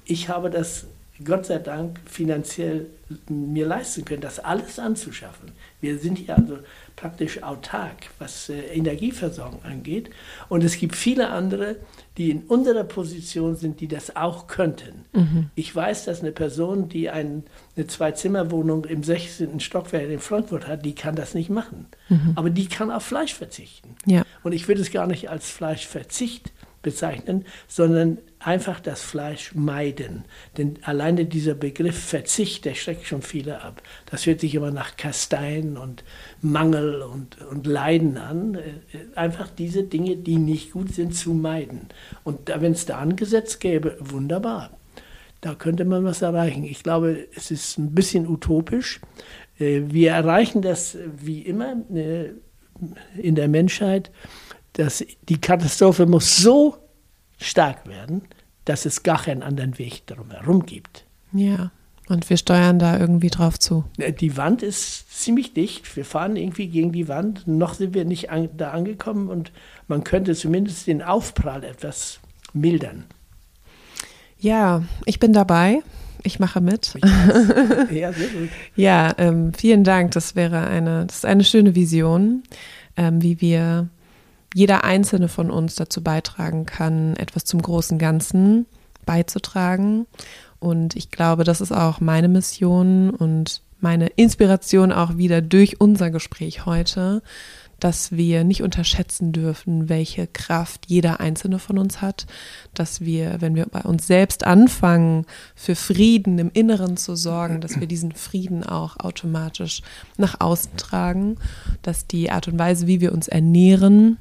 [0.05, 0.87] Ich habe das
[1.25, 2.87] Gott sei Dank finanziell
[3.29, 5.53] mir leisten können, das alles anzuschaffen.
[5.81, 6.59] Wir sind hier also
[6.97, 10.11] praktisch autark, was äh, Energieversorgung angeht.
[10.49, 11.77] Und es gibt viele andere,
[12.17, 15.05] die in unserer Position sind, die das auch könnten.
[15.13, 15.51] Mhm.
[15.55, 17.45] Ich weiß, dass eine Person, die ein,
[17.77, 19.61] eine Zwei-Zimmer-Wohnung im 16.
[19.61, 21.87] Stockwerk in Frankfurt hat, die kann das nicht machen.
[22.09, 22.33] Mhm.
[22.37, 23.97] Aber die kann auf Fleisch verzichten.
[24.07, 24.23] Ja.
[24.43, 26.53] Und ich würde es gar nicht als Fleischverzicht
[26.83, 30.25] bezeichnen, sondern einfach das Fleisch meiden.
[30.57, 33.83] Denn alleine dieser Begriff Verzicht, der schreckt schon viele ab.
[34.07, 36.05] Das hört sich immer nach Kasteien und
[36.41, 38.55] Mangel und, und Leiden an.
[38.55, 41.89] Äh, einfach diese Dinge, die nicht gut sind, zu meiden.
[42.25, 44.71] Und wenn es da ein Gesetz gäbe, wunderbar.
[45.41, 46.65] Da könnte man was erreichen.
[46.65, 49.01] Ich glaube, es ist ein bisschen utopisch.
[49.59, 52.31] Äh, wir erreichen das wie immer äh,
[53.17, 54.11] in der Menschheit
[54.75, 56.77] dass die Katastrophe muss so
[57.43, 58.23] stark werden,
[58.65, 61.05] dass es gar keinen anderen Weg drumherum gibt.
[61.33, 61.71] Ja,
[62.09, 63.85] und wir steuern da irgendwie drauf zu.
[63.99, 65.97] Äh, die Wand ist ziemlich dicht.
[65.97, 67.47] Wir fahren irgendwie gegen die Wand.
[67.47, 69.53] Noch sind wir nicht an, da angekommen und
[69.89, 72.21] man könnte zumindest den Aufprall etwas
[72.53, 73.05] mildern.
[74.39, 75.81] Ja, ich bin dabei.
[76.25, 76.95] Ich mache mit.
[77.91, 78.49] ja, sehr gut.
[78.77, 80.13] ja, ähm, vielen Dank.
[80.13, 82.43] Das wäre eine, das ist eine schöne Vision,
[82.97, 83.89] ähm, wie wir
[84.55, 88.67] jeder einzelne von uns dazu beitragen kann, etwas zum großen Ganzen
[89.07, 90.07] beizutragen.
[90.59, 96.11] Und ich glaube, das ist auch meine Mission und meine Inspiration auch wieder durch unser
[96.11, 97.23] Gespräch heute,
[97.81, 102.27] dass wir nicht unterschätzen dürfen, welche Kraft jeder einzelne von uns hat,
[102.75, 105.27] dass wir, wenn wir bei uns selbst anfangen,
[105.57, 109.83] für Frieden im Inneren zu sorgen, dass wir diesen Frieden auch automatisch
[110.17, 111.39] nach außen tragen,
[111.83, 114.19] dass die Art und Weise, wie wir uns ernähren,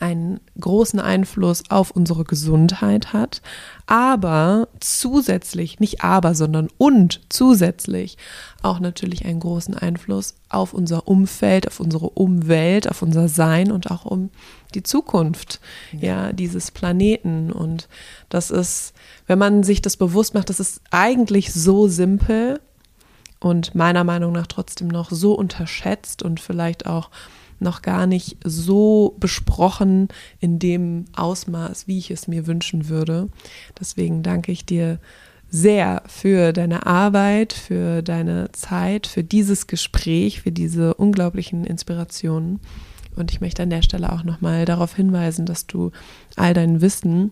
[0.00, 3.42] einen großen Einfluss auf unsere Gesundheit hat,
[3.86, 8.18] aber zusätzlich, nicht aber, sondern und zusätzlich
[8.62, 13.90] auch natürlich einen großen Einfluss auf unser Umfeld, auf unsere Umwelt, auf unser Sein und
[13.90, 14.30] auch um
[14.74, 15.60] die Zukunft
[15.92, 16.26] ja.
[16.26, 17.52] ja dieses Planeten.
[17.52, 17.88] Und
[18.28, 18.92] das ist,
[19.26, 22.60] wenn man sich das bewusst macht, das ist eigentlich so simpel
[23.38, 27.10] und meiner Meinung nach trotzdem noch so unterschätzt und vielleicht auch
[27.58, 30.08] noch gar nicht so besprochen
[30.40, 33.28] in dem Ausmaß, wie ich es mir wünschen würde.
[33.78, 34.98] Deswegen danke ich dir
[35.48, 42.60] sehr für deine Arbeit, für deine Zeit, für dieses Gespräch, für diese unglaublichen Inspirationen.
[43.14, 45.92] Und ich möchte an der Stelle auch nochmal darauf hinweisen, dass du
[46.36, 47.30] all dein Wissen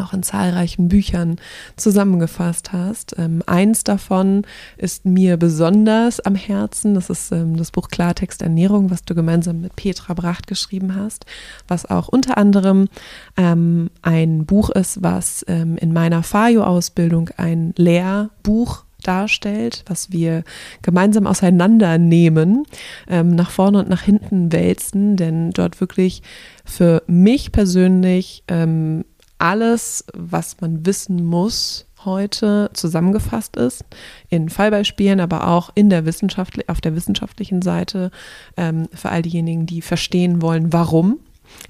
[0.00, 1.36] auch in zahlreichen Büchern
[1.76, 3.14] zusammengefasst hast.
[3.18, 4.42] Ähm, eins davon
[4.76, 6.94] ist mir besonders am Herzen.
[6.94, 11.26] Das ist ähm, das Buch Klartext Ernährung, was du gemeinsam mit Petra Bracht geschrieben hast,
[11.68, 12.88] was auch unter anderem
[13.36, 20.44] ähm, ein Buch ist, was ähm, in meiner FAJO-Ausbildung ein Lehrbuch darstellt, was wir
[20.82, 22.64] gemeinsam auseinandernehmen,
[23.08, 26.22] ähm, nach vorne und nach hinten wälzen, denn dort wirklich
[26.64, 29.04] für mich persönlich ähm,
[29.38, 33.84] alles, was man wissen muss, heute zusammengefasst ist,
[34.28, 38.10] in Fallbeispielen, aber auch in der Wissenschaft, auf der wissenschaftlichen Seite,
[38.56, 41.18] ähm, für all diejenigen, die verstehen wollen, warum.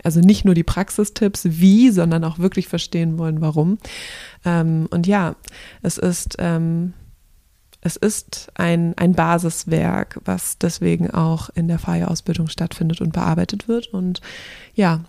[0.03, 3.79] Also nicht nur die Praxistipps, wie, sondern auch wirklich verstehen wollen, warum.
[4.45, 5.37] Ähm, und ja,
[5.83, 6.95] es ist ähm,
[7.85, 13.89] es ist ein, ein Basiswerk, was deswegen auch in der Feierausbildung stattfindet und bearbeitet wird.
[13.89, 14.23] Und
[14.75, 15.01] ja,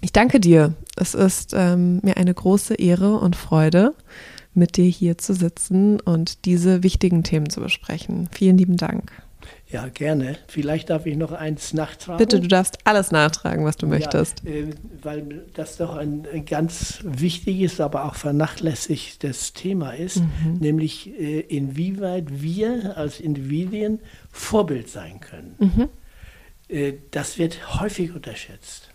[0.00, 0.74] ich danke dir.
[0.96, 3.94] Es ist ähm, mir eine große Ehre und Freude,
[4.54, 8.28] mit dir hier zu sitzen und diese wichtigen Themen zu besprechen.
[8.32, 9.12] Vielen lieben Dank.
[9.68, 10.36] Ja, gerne.
[10.46, 12.18] Vielleicht darf ich noch eins nachtragen.
[12.18, 14.42] Bitte, du darfst alles nachtragen, was du möchtest.
[14.44, 14.70] Ja, äh,
[15.02, 20.58] weil das doch ein, ein, ganz wichtiges, aber auch vernachlässigtes Thema ist, mhm.
[20.60, 25.54] nämlich äh, inwieweit wir als Individuen Vorbild sein können.
[25.58, 25.88] Mhm.
[26.68, 28.90] Äh, das wird häufig unterschätzt.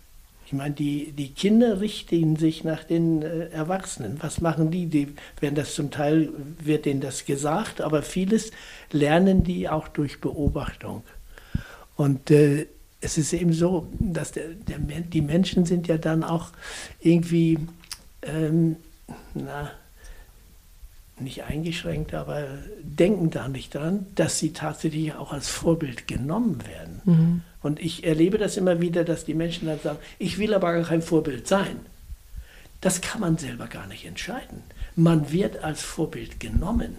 [0.52, 4.18] Ich meine, die, die Kinder richten sich nach den äh, Erwachsenen.
[4.20, 4.84] Was machen die?
[4.84, 6.28] Die werden das zum Teil,
[6.62, 8.50] wird denen das gesagt, aber vieles
[8.90, 11.04] lernen die auch durch Beobachtung.
[11.96, 12.66] Und äh,
[13.00, 16.50] es ist eben so, dass der, der, die Menschen sind ja dann auch
[17.00, 17.58] irgendwie,
[18.20, 18.76] ähm,
[19.32, 19.70] na,
[21.22, 22.46] nicht eingeschränkt, aber
[22.82, 27.00] denken da nicht dran, dass sie tatsächlich auch als Vorbild genommen werden.
[27.04, 27.42] Mhm.
[27.62, 30.84] Und ich erlebe das immer wieder, dass die Menschen dann sagen, ich will aber gar
[30.84, 31.80] kein Vorbild sein.
[32.80, 34.64] Das kann man selber gar nicht entscheiden.
[34.96, 36.96] Man wird als Vorbild genommen.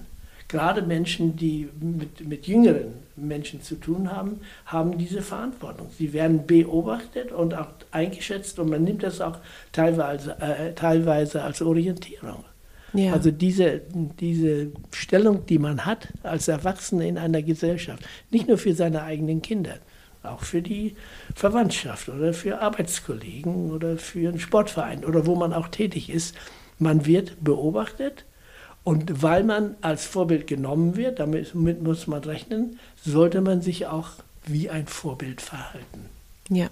[0.48, 5.90] Gerade Menschen, die mit, mit jüngeren Menschen zu tun haben, haben diese Verantwortung.
[5.98, 9.40] Sie werden beobachtet und auch eingeschätzt und man nimmt das auch
[9.72, 12.46] teilweise, äh, teilweise als Orientierung.
[12.94, 13.14] Ja.
[13.14, 13.82] Also diese,
[14.20, 19.42] diese Stellung, die man hat als Erwachsene in einer Gesellschaft, nicht nur für seine eigenen
[19.42, 19.80] Kinder,
[20.22, 20.96] auch für die
[21.36, 26.36] Verwandtschaft oder für Arbeitskollegen oder für einen Sportverein oder wo man auch tätig ist.
[26.80, 28.26] Man wird beobachtet
[28.84, 34.12] und weil man als Vorbild genommen wird, damit muss man rechnen, sollte man sich auch
[34.46, 36.10] wie ein Vorbild verhalten.
[36.50, 36.68] Ja.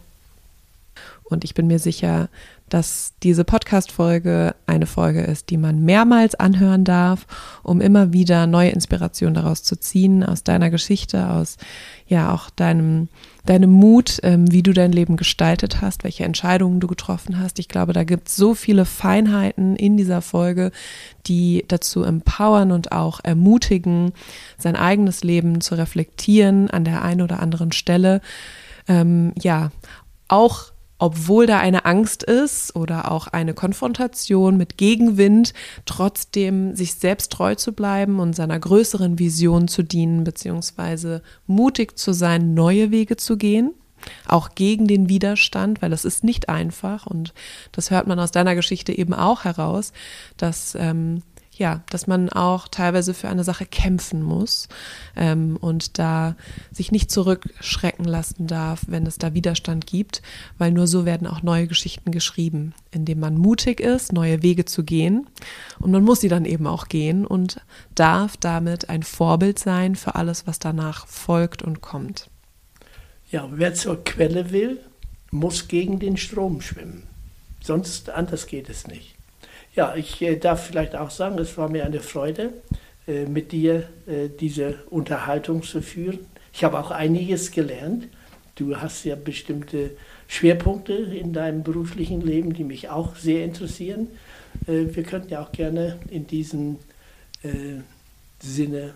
[1.24, 2.30] Und ich bin mir sicher,
[2.72, 7.28] dass diese Podcast-Folge eine Folge ist, die man mehrmals anhören darf,
[7.64, 11.58] um immer wieder neue Inspirationen daraus zu ziehen, aus deiner Geschichte, aus
[12.08, 13.10] ja auch deinem,
[13.46, 17.60] deinem Mut, ähm, wie du dein Leben gestaltet hast, welche Entscheidungen du getroffen hast.
[17.60, 20.72] Ich glaube, da gibt es so viele Feinheiten in dieser Folge,
[21.28, 24.14] die dazu empowern und auch ermutigen,
[24.58, 28.22] sein eigenes Leben zu reflektieren an der einen oder anderen Stelle.
[28.88, 29.72] Ähm, ja,
[30.30, 30.71] auch
[31.02, 35.56] obwohl da eine Angst ist oder auch eine Konfrontation mit Gegenwind,
[35.88, 42.14] trotzdem sich selbst treu zu bleiben und seiner größeren Vision zu dienen, beziehungsweise mutig zu
[42.14, 43.72] sein, neue Wege zu gehen
[44.28, 47.06] auch gegen den Widerstand, weil das ist nicht einfach.
[47.06, 47.36] Und
[47.72, 49.94] das hört man aus deiner Geschichte eben auch heraus,
[50.38, 51.22] dass ähm,
[51.62, 54.68] ja, dass man auch teilweise für eine Sache kämpfen muss
[55.16, 56.36] ähm, und da
[56.72, 60.24] sich nicht zurückschrecken lassen darf, wenn es da Widerstand gibt,
[60.58, 64.84] weil nur so werden auch neue Geschichten geschrieben, indem man mutig ist, neue Wege zu
[64.84, 65.28] gehen
[65.80, 67.62] und man muss sie dann eben auch gehen und
[67.94, 72.32] darf damit ein Vorbild sein für alles, was danach folgt und kommt.
[73.30, 74.80] Ja, wer zur Quelle will,
[75.30, 77.04] muss gegen den Strom schwimmen.
[77.64, 79.21] Sonst anders geht es nicht.
[79.74, 82.52] Ja, ich äh, darf vielleicht auch sagen, es war mir eine Freude,
[83.08, 86.20] äh, mit dir äh, diese Unterhaltung zu führen.
[86.52, 88.10] Ich habe auch einiges gelernt.
[88.56, 89.92] Du hast ja bestimmte
[90.28, 94.10] Schwerpunkte in deinem beruflichen Leben, die mich auch sehr interessieren.
[94.68, 96.78] Wir könnten ja auch gerne in diesem
[98.40, 98.94] Sinne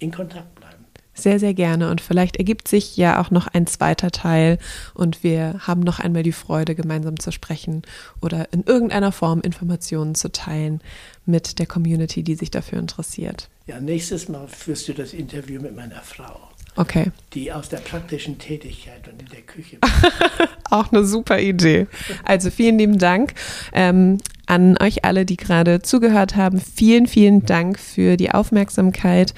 [0.00, 0.75] in Kontakt bleiben.
[1.16, 1.90] Sehr, sehr gerne.
[1.90, 4.58] Und vielleicht ergibt sich ja auch noch ein zweiter Teil
[4.94, 7.82] und wir haben noch einmal die Freude, gemeinsam zu sprechen
[8.20, 10.80] oder in irgendeiner Form Informationen zu teilen
[11.24, 13.48] mit der Community, die sich dafür interessiert.
[13.66, 16.50] Ja, nächstes Mal führst du das Interview mit meiner Frau.
[16.76, 17.10] Okay.
[17.32, 19.78] Die aus der praktischen Tätigkeit und in der Küche.
[20.70, 21.86] Auch eine super Idee.
[22.22, 23.32] Also vielen lieben Dank.
[23.72, 26.60] Ähm, an euch alle, die gerade zugehört haben.
[26.60, 29.34] Vielen, vielen Dank für die Aufmerksamkeit.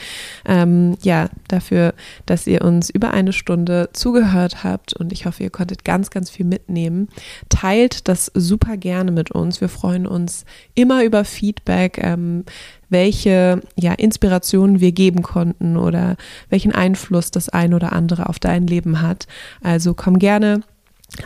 [0.47, 1.95] Ähm, ja, dafür,
[2.27, 6.31] dass ihr uns über eine Stunde zugehört habt und ich hoffe, ihr konntet ganz, ganz
[6.31, 7.09] viel mitnehmen.
[7.49, 9.61] Teilt das super gerne mit uns.
[9.61, 10.45] Wir freuen uns
[10.75, 11.99] immer über Feedback.
[11.99, 12.45] Ähm,
[12.91, 16.17] welche ja, Inspirationen wir geben konnten oder
[16.49, 19.27] welchen Einfluss das ein oder andere auf dein Leben hat.
[19.63, 20.63] Also komm gerne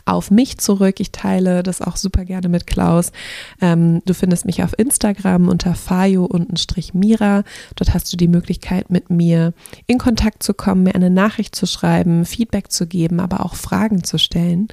[0.05, 1.01] auf mich zurück.
[1.01, 3.13] Ich teile das auch super gerne mit Klaus.
[3.61, 7.43] Ähm, du findest mich auf Instagram unter fayo-mira.
[7.75, 9.53] Dort hast du die Möglichkeit, mit mir
[9.87, 14.05] in Kontakt zu kommen, mir eine Nachricht zu schreiben, Feedback zu geben, aber auch Fragen
[14.05, 14.69] zu stellen.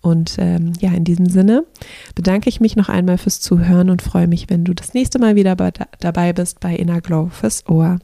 [0.00, 1.64] Und ähm, ja, in diesem Sinne
[2.14, 5.36] bedanke ich mich noch einmal fürs Zuhören und freue mich, wenn du das nächste Mal
[5.36, 7.98] wieder bei, dabei bist bei Inner Glow fürs Ohr.